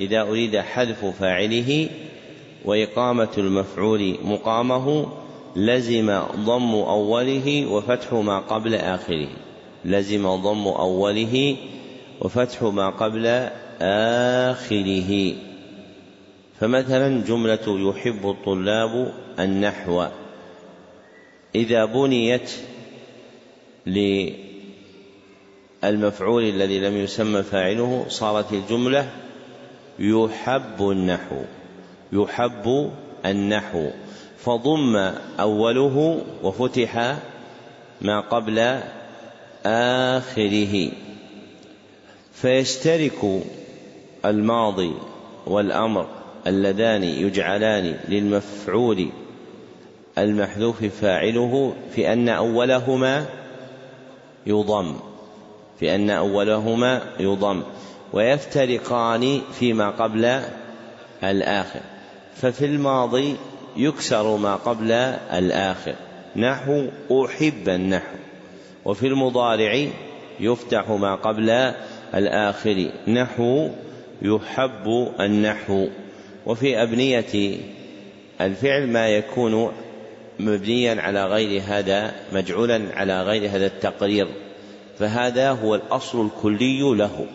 إذا 0.00 0.20
أريد 0.20 0.56
حذف 0.56 1.04
فاعله 1.04 1.88
وإقامة 2.64 3.28
المفعول 3.38 4.16
مقامه 4.24 5.06
لزم 5.56 6.20
ضم 6.36 6.74
أوله 6.74 7.66
وفتح 7.66 8.12
ما 8.12 8.38
قبل 8.38 8.74
آخره. 8.74 9.28
لزم 9.84 10.36
ضم 10.36 10.66
أوله 10.68 11.56
وفتح 12.20 12.62
ما 12.62 12.90
قبل 12.90 13.26
آخره. 13.80 15.34
فمثلا 16.60 17.22
جملة 17.22 17.90
يحب 17.90 18.30
الطلاب 18.30 19.12
النحو. 19.38 20.06
إذا 21.54 21.84
بنيت 21.84 22.50
للمفعول 25.82 26.42
الذي 26.44 26.80
لم 26.80 26.96
يسمى 26.96 27.42
فاعله 27.42 28.04
صارت 28.08 28.52
الجملة 28.52 29.10
يحب 29.98 30.90
النحو. 30.90 31.36
يحب 32.12 32.90
النحو. 33.26 33.90
فضم 34.38 34.96
أوله 35.40 36.22
وفتح 36.42 37.16
ما 38.00 38.20
قبل 38.20 38.80
آخره. 39.66 40.90
فيشترك 42.34 43.42
الماضي 44.24 44.92
والأمر 45.46 46.06
اللذان 46.46 47.04
يجعلان 47.04 47.96
للمفعول 48.08 49.08
المحذوف 50.18 50.84
فاعله 50.84 51.74
في 51.94 52.12
أن 52.12 52.28
أولهما 52.28 53.26
يضم 54.46 54.96
في 55.80 55.94
أن 55.94 56.10
أولهما 56.10 57.02
يضم 57.20 57.62
ويفترقان 58.12 59.40
فيما 59.58 59.90
قبل 59.90 60.40
الآخر. 61.24 61.80
ففي 62.36 62.64
الماضي 62.64 63.36
يكسر 63.76 64.36
ما 64.36 64.56
قبل 64.56 64.92
الآخر. 65.32 65.94
نحو 66.36 66.86
أحب 67.10 67.68
النحو. 67.68 68.16
وفي 68.84 69.06
المضارع 69.06 69.86
يفتح 70.40 70.90
ما 70.90 71.14
قبل 71.14 71.74
الآخر 72.14 72.90
نحو 73.08 73.70
يحب 74.22 75.12
النحو. 75.20 75.88
وفي 76.46 76.82
أبنية 76.82 77.58
الفعل 78.40 78.86
ما 78.86 79.08
يكون 79.08 79.72
مبنيا 80.40 81.02
على 81.02 81.26
غير 81.26 81.62
هذا 81.66 82.14
مجعولا 82.32 82.82
على 82.94 83.22
غير 83.22 83.50
هذا 83.50 83.66
التقرير. 83.66 84.26
فهذا 84.98 85.50
هو 85.50 85.74
الأصل 85.74 86.26
الكلي 86.26 86.94
له. 86.94 87.26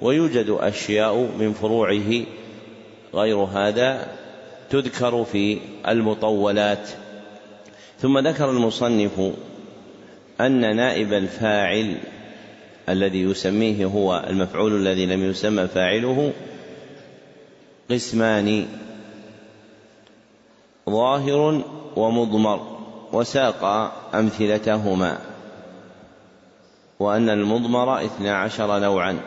ويوجد 0.00 0.56
أشياء 0.60 1.28
من 1.38 1.52
فروعه 1.52 2.22
غير 3.14 3.36
هذا 3.36 4.06
تذكر 4.70 5.24
في 5.24 5.58
المطولات. 5.88 6.88
ثم 7.98 8.18
ذكر 8.18 8.50
المصنف 8.50 9.20
أن 10.40 10.76
نائب 10.76 11.12
الفاعل 11.12 11.96
الذي 12.92 13.22
يسميه 13.22 13.86
هو 13.86 14.24
المفعول 14.28 14.76
الذي 14.76 15.06
لم 15.06 15.30
يسمى 15.30 15.66
فاعله 15.66 16.32
قسمان 17.90 18.66
ظاهر 20.90 21.62
ومضمر 21.96 22.78
وساق 23.12 23.64
أمثلتهما 24.14 25.18
وأن 27.00 27.30
المضمر 27.30 28.04
اثنا 28.04 28.36
عشر 28.36 28.78
نوعا 28.78 29.18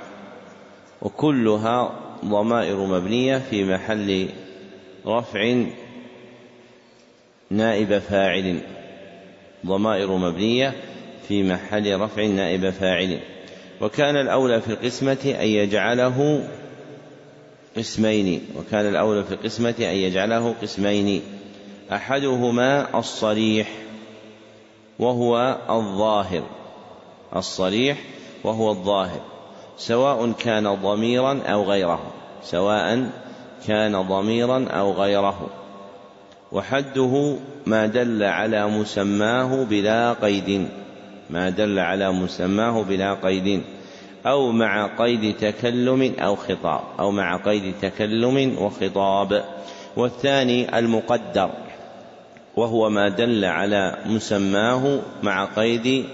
وكلها 1.01 1.99
ضمائر 2.25 2.85
مبنية 2.85 3.37
في 3.37 3.63
محل 3.63 4.29
رفع 5.05 5.63
نائب 7.49 7.97
فاعل 7.97 8.59
ضمائر 9.65 10.17
مبنية 10.17 10.73
في 11.27 11.43
محل 11.43 11.99
رفع 11.99 12.25
نائب 12.25 12.69
فاعل. 12.69 13.19
وكان 13.83 14.15
الأولى 14.15 14.61
في 14.61 14.67
القسمة 14.67 15.35
أن 15.41 15.47
يجعله 15.47 16.47
قسمين. 17.77 18.41
وكان 18.57 18.89
الأولى 18.89 19.23
في 19.23 19.31
القسمة 19.31 19.75
أن 19.79 19.95
يجعله 19.95 20.55
قسمين. 20.61 21.21
أحدهما 21.91 22.99
الصريح 22.99 23.67
وهو 24.99 25.57
الظاهر. 25.69 26.43
الصريح 27.35 27.97
وهو 28.43 28.71
الظاهر. 28.71 29.21
سواء 29.77 30.31
كان 30.31 30.75
ضميرا 30.75 31.41
أو 31.41 31.63
غيره. 31.63 31.99
سواء 32.43 33.09
كان 33.67 34.01
ضميرا 34.01 34.65
أو 34.69 34.91
غيره. 34.91 35.49
وحده 36.51 37.35
ما 37.65 37.85
دل 37.85 38.23
على 38.23 38.67
مسماه 38.67 39.63
بلا 39.63 40.13
قيد. 40.13 40.67
ما 41.29 41.49
دل 41.49 41.79
على 41.79 42.11
مسماه 42.11 42.83
بلا 42.83 43.13
قيد. 43.13 43.63
أو 44.25 44.51
مع 44.51 44.87
قيد 44.97 45.37
تكلم 45.37 46.13
أو 46.19 46.35
خطاب 46.35 46.81
أو 46.99 47.11
مع 47.11 47.37
قيد 47.37 47.73
تكلم 47.81 48.57
وخطاب. 48.57 49.43
والثاني 49.95 50.79
المقدر 50.79 51.49
وهو 52.55 52.89
ما 52.89 53.09
دل 53.09 53.45
على 53.45 53.97
مسماه 54.05 54.99
مع 55.23 55.45
قيد 55.45 56.05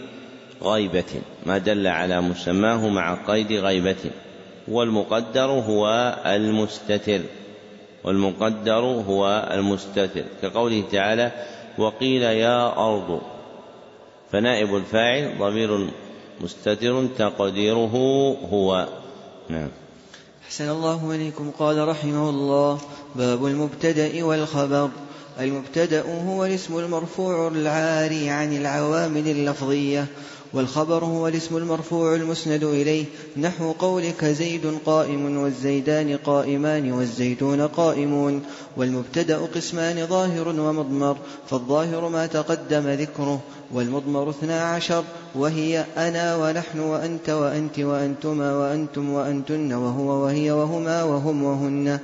غيبة. 0.64 1.22
ما 1.46 1.58
دل 1.58 1.88
على 1.88 2.22
مسماه 2.22 2.90
مع 2.90 3.18
قيد 3.28 3.52
غيبة. 3.52 4.12
والمقدر 4.68 5.46
هو 5.46 6.16
المستتر. 6.26 7.22
والمقدر 8.04 8.80
هو 8.80 9.50
المستتر. 9.52 10.24
كقوله 10.42 10.84
تعالى 10.92 11.32
وقيل 11.78 12.22
يا 12.22 12.78
أرض 12.78 13.22
فنائب 14.32 14.76
الفاعل 14.76 15.38
ضمير 15.40 15.90
مستتر 16.42 17.08
تقديره 17.18 17.90
هو. 18.52 18.88
نعم. 19.50 19.70
أحسن 20.48 20.70
الله 20.70 21.16
إليكم. 21.16 21.52
قال 21.60 21.88
رحمه 21.88 22.30
الله 22.30 22.80
باب 23.16 23.46
المبتدأ 23.46 24.24
والخبر. 24.24 24.90
المبتدأ 25.40 26.26
هو 26.26 26.46
الاسم 26.46 26.80
المرفوع 26.80 27.48
العاري 27.48 28.30
عن 28.30 28.58
العوامل 28.58 29.28
اللفظية. 29.28 30.08
والخبر 30.54 31.04
هو 31.04 31.28
الاسم 31.28 31.58
المرفوع 31.58 32.16
المسند 32.16 32.64
إليه. 32.64 33.06
نحو 33.38 33.72
قولك 33.72 34.26
زيد 34.26 34.78
قائم 34.86 35.38
والزيدان 35.38 36.18
قائمان 36.18 36.92
والزيتون 36.92 37.68
قائمون. 37.68 38.42
والمبتدأ 38.78 39.38
قسمان 39.56 40.06
ظاهر 40.06 40.48
ومضمر 40.48 41.18
فالظاهر 41.50 42.10
ما 42.10 42.26
تقدم 42.26 42.90
ذكره 42.90 43.40
والمضمر 43.74 44.30
اثنا 44.30 44.62
عشر 44.62 45.04
وهي 45.36 45.86
أنا 45.98 46.36
ونحن 46.36 46.80
وأنت 46.80 47.30
وأنت 47.30 47.80
وأنتما 47.80 48.58
وأنتم 48.58 49.10
وأنتن 49.10 49.74
وهو 49.74 50.24
وهي 50.24 50.52
وهما 50.52 51.04
وهم 51.04 51.44
وهن. 51.44 52.00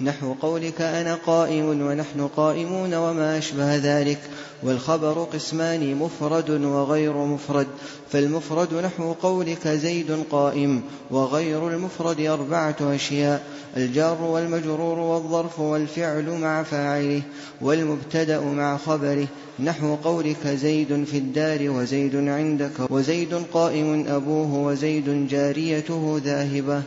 نحو 0.00 0.34
قولك 0.42 0.80
أنا 0.80 1.14
قائم 1.26 1.64
ونحن 1.64 2.28
قائمون 2.36 2.94
وما 2.94 3.38
أشبه 3.38 3.76
ذلك 3.76 4.18
والخبر 4.62 5.24
قسمان 5.24 5.94
مفرد 5.94 6.50
وغير 6.50 7.12
مفرد 7.12 7.66
فالمفرد 8.10 8.74
نحو 8.74 9.12
قولك 9.12 9.68
زيد 9.68 10.24
قائم 10.30 10.82
وغير 11.10 11.68
المفرد 11.68 12.20
أربعة 12.20 12.76
أشياء 12.80 13.42
الجار 13.76 14.22
والمجرور 14.22 14.98
والظرف 14.98 15.60
والفعل 15.60 16.30
مع 16.30 16.62
فاعله 16.62 17.22
والمبتدأ 17.60 18.40
مع 18.40 18.76
خبره 18.76 19.26
نحو 19.60 19.94
قولك 19.94 20.46
زيد 20.46 21.04
في 21.04 21.18
الدار 21.18 21.70
وزيد 21.70 22.16
عندك 22.16 22.90
وزيد 22.90 23.34
قائم 23.52 24.04
أبوه 24.08 24.54
وزيد 24.54 25.28
جاريته 25.28 26.20
ذاهبة. 26.24 26.82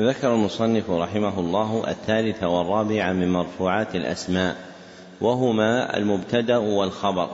ذكر 0.00 0.34
المصنف 0.34 0.90
رحمه 0.90 1.40
الله 1.40 1.84
الثالث 1.88 2.42
والرابع 2.42 3.12
من 3.12 3.32
مرفوعات 3.32 3.94
الأسماء 3.94 4.56
وهما 5.20 5.96
المبتدأ 5.96 6.56
والخبر 6.56 7.30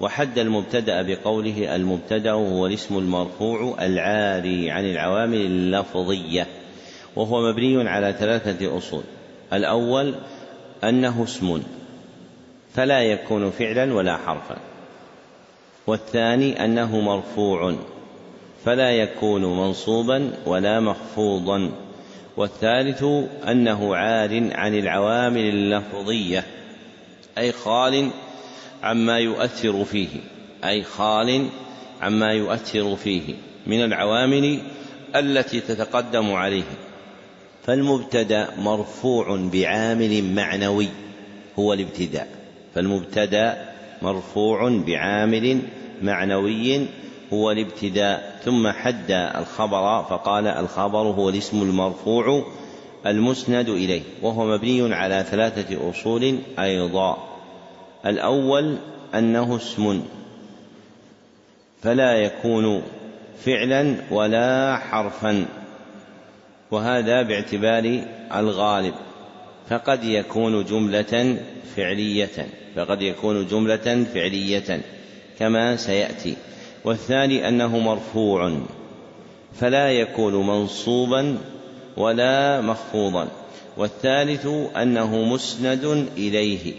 وحد 0.00 0.38
المبتدأ 0.38 1.02
بقوله 1.02 1.76
المبتدأ 1.76 2.32
هو 2.32 2.66
الاسم 2.66 2.98
المرفوع 2.98 3.84
العاري 3.84 4.70
عن 4.70 4.84
العوامل 4.84 5.40
اللفظية 5.40 6.46
وهو 7.16 7.40
مبني 7.52 7.88
على 7.88 8.14
ثلاثة 8.18 8.78
أصول 8.78 9.02
الأول 9.52 10.14
أنه 10.84 11.24
اسم 11.24 11.62
فلا 12.74 13.00
يكون 13.02 13.50
فعلا 13.50 13.94
ولا 13.94 14.16
حرفا 14.16 14.56
والثاني 15.86 16.64
أنه 16.64 17.00
مرفوع 17.00 17.74
فلا 18.64 18.90
يكون 18.90 19.44
منصوبا 19.44 20.30
ولا 20.46 20.80
مخفوضا. 20.80 21.70
والثالث 22.40 23.04
أنه 23.48 23.96
عار 23.96 24.50
عن 24.54 24.74
العوامل 24.74 25.48
اللفظية 25.48 26.46
أي 27.38 27.52
خال 27.52 28.10
عما 28.82 29.18
يؤثر 29.18 29.84
فيه 29.84 30.08
أي 30.64 30.82
خال 30.82 31.48
عما 32.02 32.32
يؤثر 32.32 32.96
فيه 32.96 33.34
من 33.66 33.84
العوامل 33.84 34.58
التي 35.16 35.60
تتقدم 35.60 36.32
عليه. 36.32 36.62
فالمبتدأ 37.66 38.48
مرفوع 38.58 39.48
بعامل 39.52 40.34
معنوي 40.34 40.88
هو 41.58 41.72
الابتداء. 41.72 42.28
فالمبتدأ 42.74 43.72
مرفوع 44.02 44.68
بعامل 44.86 45.60
معنوي 46.02 46.86
هو 47.32 47.50
الابتداء 47.50 48.40
ثم 48.44 48.68
حد 48.68 49.10
الخبر 49.10 50.02
فقال 50.02 50.46
الخبر 50.46 50.98
هو 50.98 51.28
الاسم 51.28 51.62
المرفوع 51.62 52.44
المسند 53.06 53.68
إليه 53.68 54.02
وهو 54.22 54.46
مبني 54.46 54.94
على 54.94 55.24
ثلاثة 55.30 55.90
أصول 55.90 56.38
أيضا. 56.58 57.28
الأول 58.06 58.76
أنه 59.14 59.56
اسم 59.56 60.02
فلا 61.82 62.14
يكون 62.14 62.82
فعلا 63.44 63.96
ولا 64.10 64.76
حرفا 64.76 65.46
وهذا 66.70 67.22
باعتبار 67.22 68.04
الغالب. 68.34 68.94
فقد 69.68 70.04
يكون 70.04 70.64
جملة 70.64 71.36
فعلية 71.76 72.46
فقد 72.76 73.02
يكون 73.02 73.46
جملة 73.46 74.04
فعلية 74.14 74.80
كما 75.38 75.76
سيأتي. 75.76 76.36
والثاني 76.84 77.48
أنه 77.48 77.78
مرفوع 77.78 78.52
فلا 79.54 79.92
يكون 79.92 80.46
منصوبا 80.46 81.38
ولا 81.96 82.60
مخفوضا. 82.60 83.28
والثالث 83.76 84.46
أنه 84.76 85.24
مسند 85.24 86.08
إليه 86.16 86.72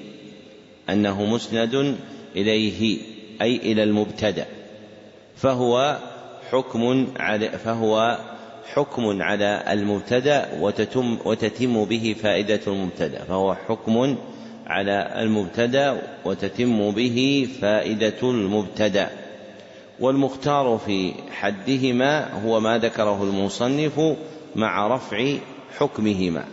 أنه 0.90 1.26
مسند 1.26 1.96
إليه 2.36 2.98
أي 3.42 3.56
إلى 3.56 3.84
المبتدأ. 3.84 4.46
فهو 5.36 5.98
حكم 6.52 7.08
على 7.20 7.50
فهو 7.50 8.18
حكم 8.74 9.22
على 9.22 9.64
المبتدأ 9.70 10.50
وتتم 10.60 11.18
وتتم 11.26 11.86
به 11.86 12.16
فائدة 12.24 12.62
المبتدأ. 12.68 13.24
فهو 13.24 13.56
حكم 13.56 14.18
على 14.68 15.14
المبتدأ 15.18 16.02
وتتم 16.26 16.92
به 16.92 17.48
فائدة 17.62 18.22
المبتدأ. 18.24 19.10
والمختار 20.02 20.80
في 20.86 21.14
حدهما 21.32 22.44
هو 22.46 22.60
ما 22.60 22.78
ذكره 22.78 23.24
المصنف 23.24 24.02
مع 24.56 24.88
رفع 24.88 25.38
حكمهما. 25.78 26.44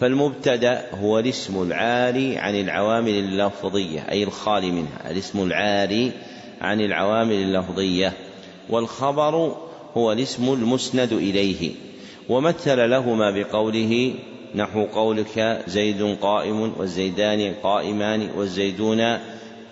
فالمبتدا 0.00 0.82
هو 1.02 1.18
الاسم 1.18 1.62
العاري 1.62 2.38
عن 2.38 2.60
العوامل 2.60 3.18
اللفظية 3.18 4.06
أي 4.10 4.22
الخالي 4.22 4.70
منها 4.70 5.10
الاسم 5.10 5.42
العاري 5.42 6.12
عن 6.60 6.80
العوامل 6.80 7.34
اللفظية. 7.34 8.12
والخبر 8.70 9.56
هو 9.96 10.12
الاسم 10.12 10.52
المسند 10.52 11.12
إليه. 11.12 11.70
ومثل 12.28 12.90
لهما 12.90 13.30
بقوله 13.30 14.14
نحو 14.54 14.84
قولك 14.84 15.62
زيد 15.66 16.16
قائم 16.20 16.72
والزيدان 16.78 17.54
قائمان 17.62 18.28
والزيدون 18.36 19.18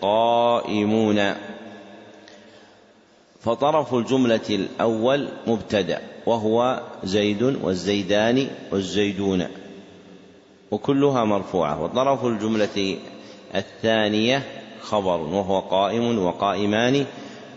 قائمون. 0.01 1.35
فطرف 3.45 3.95
الجملة 3.95 4.41
الأول 4.51 5.29
مبتدأ 5.47 6.01
وهو 6.27 6.81
زيد 7.05 7.43
والزيدان 7.43 8.47
والزيدون 8.73 9.47
وكلها 10.71 11.25
مرفوعة. 11.25 11.83
وطرف 11.83 12.25
الجملة 12.25 12.97
الثانية 13.55 14.43
خبر 14.83 15.21
وهو 15.21 15.59
قائم 15.61 16.19
وقائمان 16.19 17.05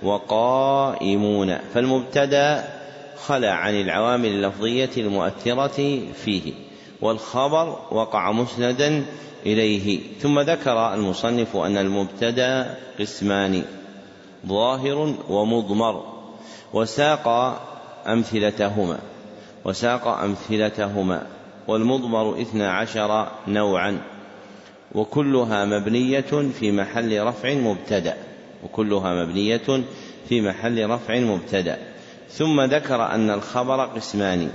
وقائمون. 0.03 1.57
فالمبتدأ 1.73 2.63
خلى 3.25 3.47
عن 3.47 3.81
العوامل 3.81 4.29
اللفظية 4.29 4.89
المؤثرة 4.97 5.99
فيه 6.13 6.53
والخبر 7.01 7.79
وقع 7.91 8.31
مسندا 8.31 9.05
إليه. 9.45 9.99
ثم 10.19 10.39
ذكر 10.39 10.93
المصنف 10.93 11.57
أن 11.57 11.77
المبتدأ 11.77 12.77
قسمان. 12.99 13.63
ظاهر 14.48 15.16
ومضمر 15.30 16.04
وساق 16.74 17.28
أمثلتهما 18.08 19.00
وساق 19.66 20.08
أمثلتهما 20.08 21.28
والمضمر 21.68 22.41
اثنا 22.41 22.72
عشر 22.72 23.28
نوعا 23.48 24.02
وكلها 24.96 25.66
مبنية 25.66 26.52
في 26.60 26.72
محل 26.72 27.24
رفع 27.24 27.54
مبتدأ 27.54 28.18
وكلها 28.64 29.26
مبنية 29.26 29.84
في 30.30 30.41
محل 30.41 30.89
رفع 30.89 31.20
مبتدأ. 31.20 31.78
ثم 32.30 32.62
ذكر 32.62 33.06
أن 33.06 33.30
الخبر 33.30 33.86
قسمان. 33.86 34.50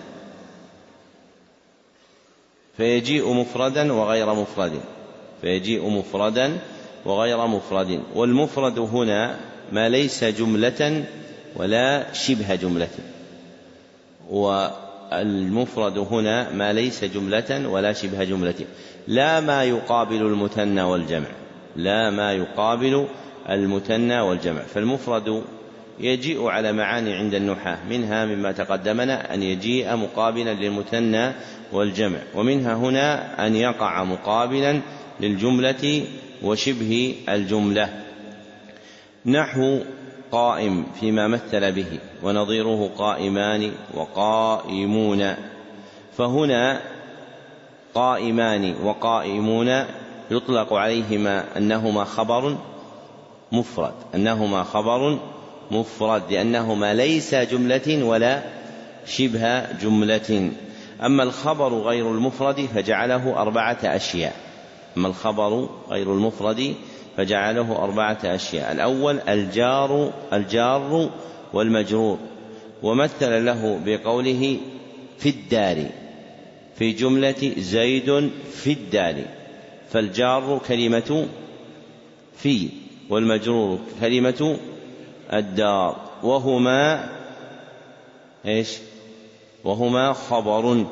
فيجيء 2.76 3.32
مفردا 3.32 3.92
وغير 3.92 4.34
مفرد. 4.34 4.80
فيجيء 5.40 5.88
مفردا 5.88 6.58
وغير 7.04 7.46
مفرد. 7.46 8.00
والمفرد 8.14 8.78
هنا 8.78 9.49
ما 9.72 9.88
ليس 9.88 10.24
جملة 10.24 11.04
ولا 11.56 12.12
شبه 12.12 12.54
جملة. 12.54 12.88
والمفرد 14.30 15.98
هنا 15.98 16.50
ما 16.52 16.72
ليس 16.72 17.04
جملة 17.04 17.68
ولا 17.68 17.92
شبه 17.92 18.24
جملة. 18.24 18.54
لا 19.08 19.40
ما 19.40 19.64
يقابل 19.64 20.16
المثنى 20.16 20.82
والجمع. 20.82 21.26
لا 21.76 22.10
ما 22.10 22.32
يقابل 22.32 23.06
المثنى 23.50 24.20
والجمع. 24.20 24.60
فالمفرد 24.60 25.42
يجيء 26.00 26.46
على 26.46 26.72
معاني 26.72 27.14
عند 27.14 27.34
النحاة. 27.34 27.78
منها 27.90 28.24
مما 28.24 28.52
تقدمنا 28.52 29.34
أن 29.34 29.42
يجيء 29.42 29.96
مقابلا 29.96 30.54
للمثنى 30.54 31.32
والجمع. 31.72 32.18
ومنها 32.34 32.74
هنا 32.74 33.46
أن 33.46 33.56
يقع 33.56 34.04
مقابلا 34.04 34.80
للجملة 35.20 36.04
وشبه 36.42 37.14
الجملة. 37.28 38.09
نحو 39.26 39.78
قائم 40.32 40.86
فيما 41.00 41.28
مثل 41.28 41.72
به 41.72 41.98
ونظيره 42.22 42.90
قائمان 42.98 43.72
وقائمون. 43.94 45.34
فهنا 46.18 46.80
قائمان 47.94 48.74
وقائمون 48.84 49.84
يطلق 50.30 50.72
عليهما 50.72 51.44
أنهما 51.56 52.04
خبر 52.04 52.56
مفرد. 53.52 53.94
أنهما 54.14 54.62
خبر 54.62 55.18
مفرد 55.70 56.22
لأنهما 56.30 56.94
ليس 56.94 57.34
جملة 57.34 58.04
ولا 58.04 58.42
شبه 59.06 59.72
جملة. 59.72 60.50
أما 61.02 61.22
الخبر 61.22 61.74
غير 61.74 62.10
المفرد 62.10 62.68
فجعله 62.74 63.42
أربعة 63.42 63.78
أشياء. 63.84 64.36
أما 64.96 65.08
الخبر 65.08 65.68
غير 65.88 66.14
المفرد 66.14 66.74
فجعله 67.16 67.76
أربعة 67.84 68.18
أشياء. 68.24 68.72
الأول 68.72 69.20
الجار 69.20 70.12
الجار 70.32 71.10
والمجرور. 71.52 72.18
ومثل 72.82 73.44
له 73.44 73.80
بقوله 73.84 74.56
في 75.18 75.28
الدار 75.28 75.86
في 76.76 76.92
جملة 76.92 77.52
زيد 77.58 78.30
في 78.52 78.72
الدار. 78.72 79.24
فالجار 79.90 80.60
كلمة 80.68 81.26
في 82.36 82.68
والمجرور 83.10 83.78
كلمة 84.00 84.56
الدار. 85.32 85.96
وهما 86.22 87.08
إيش؟ 88.46 88.76
وهما 89.64 90.12
خبر. 90.12 90.84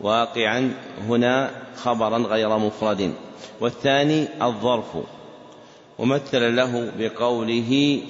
واقعا 0.00 0.74
هنا 1.08 1.50
خبرا 1.76 2.18
غير 2.18 2.58
مفرد. 2.58 3.12
والثاني 3.60 4.28
الظرف. 4.42 4.96
ومثل 6.00 6.56
له 6.56 6.92
بقوله 6.98 8.00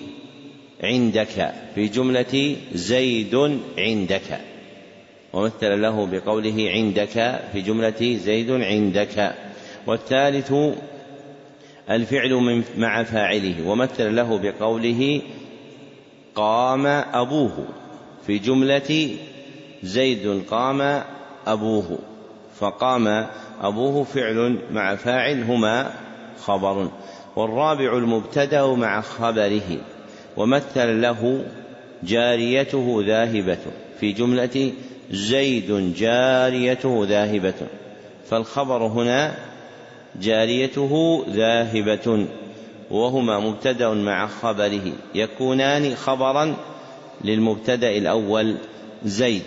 عندك 0.83 1.55
في 1.75 1.87
جملة 1.87 2.57
زيد 2.75 3.61
عندك. 3.79 4.41
ومثل 5.33 5.83
له 5.83 6.07
بقوله 6.07 6.71
عندك 6.71 7.41
في 7.53 7.61
جملة 7.61 8.19
زيد 8.25 8.51
عندك. 8.51 9.35
والثالث 9.87 10.53
الفعل 11.91 12.31
من 12.31 12.63
مع 12.79 13.03
فاعله. 13.03 13.69
ومثل 13.69 14.17
له 14.17 14.39
بقوله 14.39 15.23
قام 16.35 16.87
أبوه 16.87 17.67
في 18.27 18.39
جملة 18.39 19.17
زيد 19.83 20.43
قام 20.51 21.03
أبوه. 21.47 21.99
فقام 22.59 23.27
أبوه 23.63 24.05
فعل 24.05 24.59
مع 24.73 24.95
فاعل 24.95 25.43
هما 25.43 25.95
خبر. 26.39 26.91
والرابع 27.41 27.97
المبتدأ 27.97 28.67
مع 28.67 29.01
خبره 29.01 29.79
ومثل 30.37 31.03
له 31.03 31.45
جاريته 32.03 33.03
ذاهبة 33.07 33.59
في 34.01 34.13
جملة 34.13 34.73
زيد 35.11 35.95
جاريته 35.97 37.07
ذاهبة. 37.09 37.55
فالخبر 38.31 38.87
هنا 38.87 39.35
جاريته 40.21 41.25
ذاهبة 41.31 42.27
وهما 42.91 43.39
مبتدأ 43.39 43.89
مع 43.95 44.27
خبره. 44.27 44.93
يكونان 45.15 45.95
خبرا 45.95 46.57
للمبتدأ 47.25 47.91
الأول 47.97 48.57
زيد. 49.05 49.43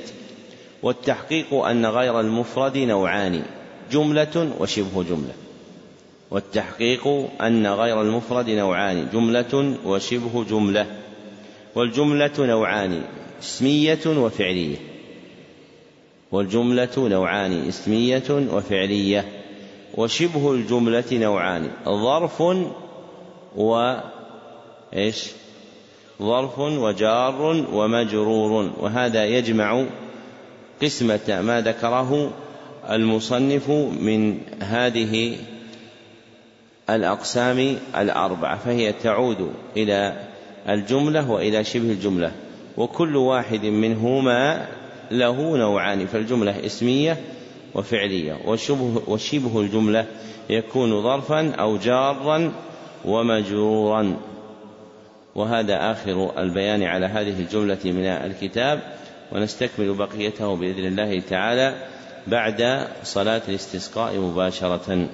والتحقيق 0.84 1.54
أن 1.54 1.86
غير 1.86 2.20
المفرد 2.20 2.78
نوعان 2.78 3.42
جملة 3.92 4.52
وشبه 4.60 5.04
جملة. 5.04 5.43
والتحقيق 6.34 7.08
أن 7.42 7.68
غير 7.68 8.02
المفرد 8.02 8.50
نوعان 8.50 9.08
جملة 9.14 9.76
وشبه 9.86 10.44
جملة 10.44 10.86
والجملة 11.76 12.32
نوعان 12.40 13.02
اسمية 13.42 14.00
وفعلية. 14.08 14.78
والجملة 16.32 16.90
نوعان 16.98 17.68
اسمية 17.68 18.48
وفعلية. 18.54 19.26
وشبه 19.98 20.52
الجملة 20.52 21.04
نوعان 21.12 21.72
ظرف 21.86 22.44
و 23.56 23.96
إيش؟ 24.94 25.26
ظرف 26.22 26.60
وجار 26.60 27.66
ومجرور. 27.74 28.72
وهذا 28.80 29.26
يجمع 29.26 29.86
قسمة 30.82 31.42
ما 31.42 31.62
ذكره 31.62 32.32
المصنف 32.90 33.70
من 34.00 34.38
هذه 34.62 35.38
الأقسام 36.90 37.78
الأربعة 37.98 38.58
فهي 38.58 38.94
تعود 38.94 39.54
إلى 39.78 40.14
الجملة 40.70 41.32
وإلى 41.32 41.64
شبه 41.64 41.92
الجملة 41.92 42.32
وكل 42.78 43.16
واحد 43.16 43.66
منهما 43.66 44.68
له 45.12 45.58
نوعان 45.58 46.06
فالجملة 46.06 46.66
اسمية 46.66 47.18
وفعلية 47.76 48.38
وشبه, 48.46 49.02
وشبه 49.08 49.62
الجملة 49.62 50.06
يكون 50.50 51.04
ظرفا 51.04 51.52
أو 51.52 51.78
جارا 51.78 52.52
ومجرورا. 53.06 54.18
وهذا 55.36 55.92
آخر 55.92 56.32
البيان 56.38 56.84
على 56.84 57.06
هذه 57.06 57.40
الجملة 57.40 57.80
من 57.86 58.06
الكتاب 58.06 58.80
ونستكمل 59.32 59.94
بقيته 59.94 60.56
بإذن 60.56 60.86
الله 60.86 61.20
تعالى 61.20 61.76
بعد 62.28 62.88
صلاة 63.04 63.42
الاستسقاء 63.48 64.18
مباشرة. 64.18 65.08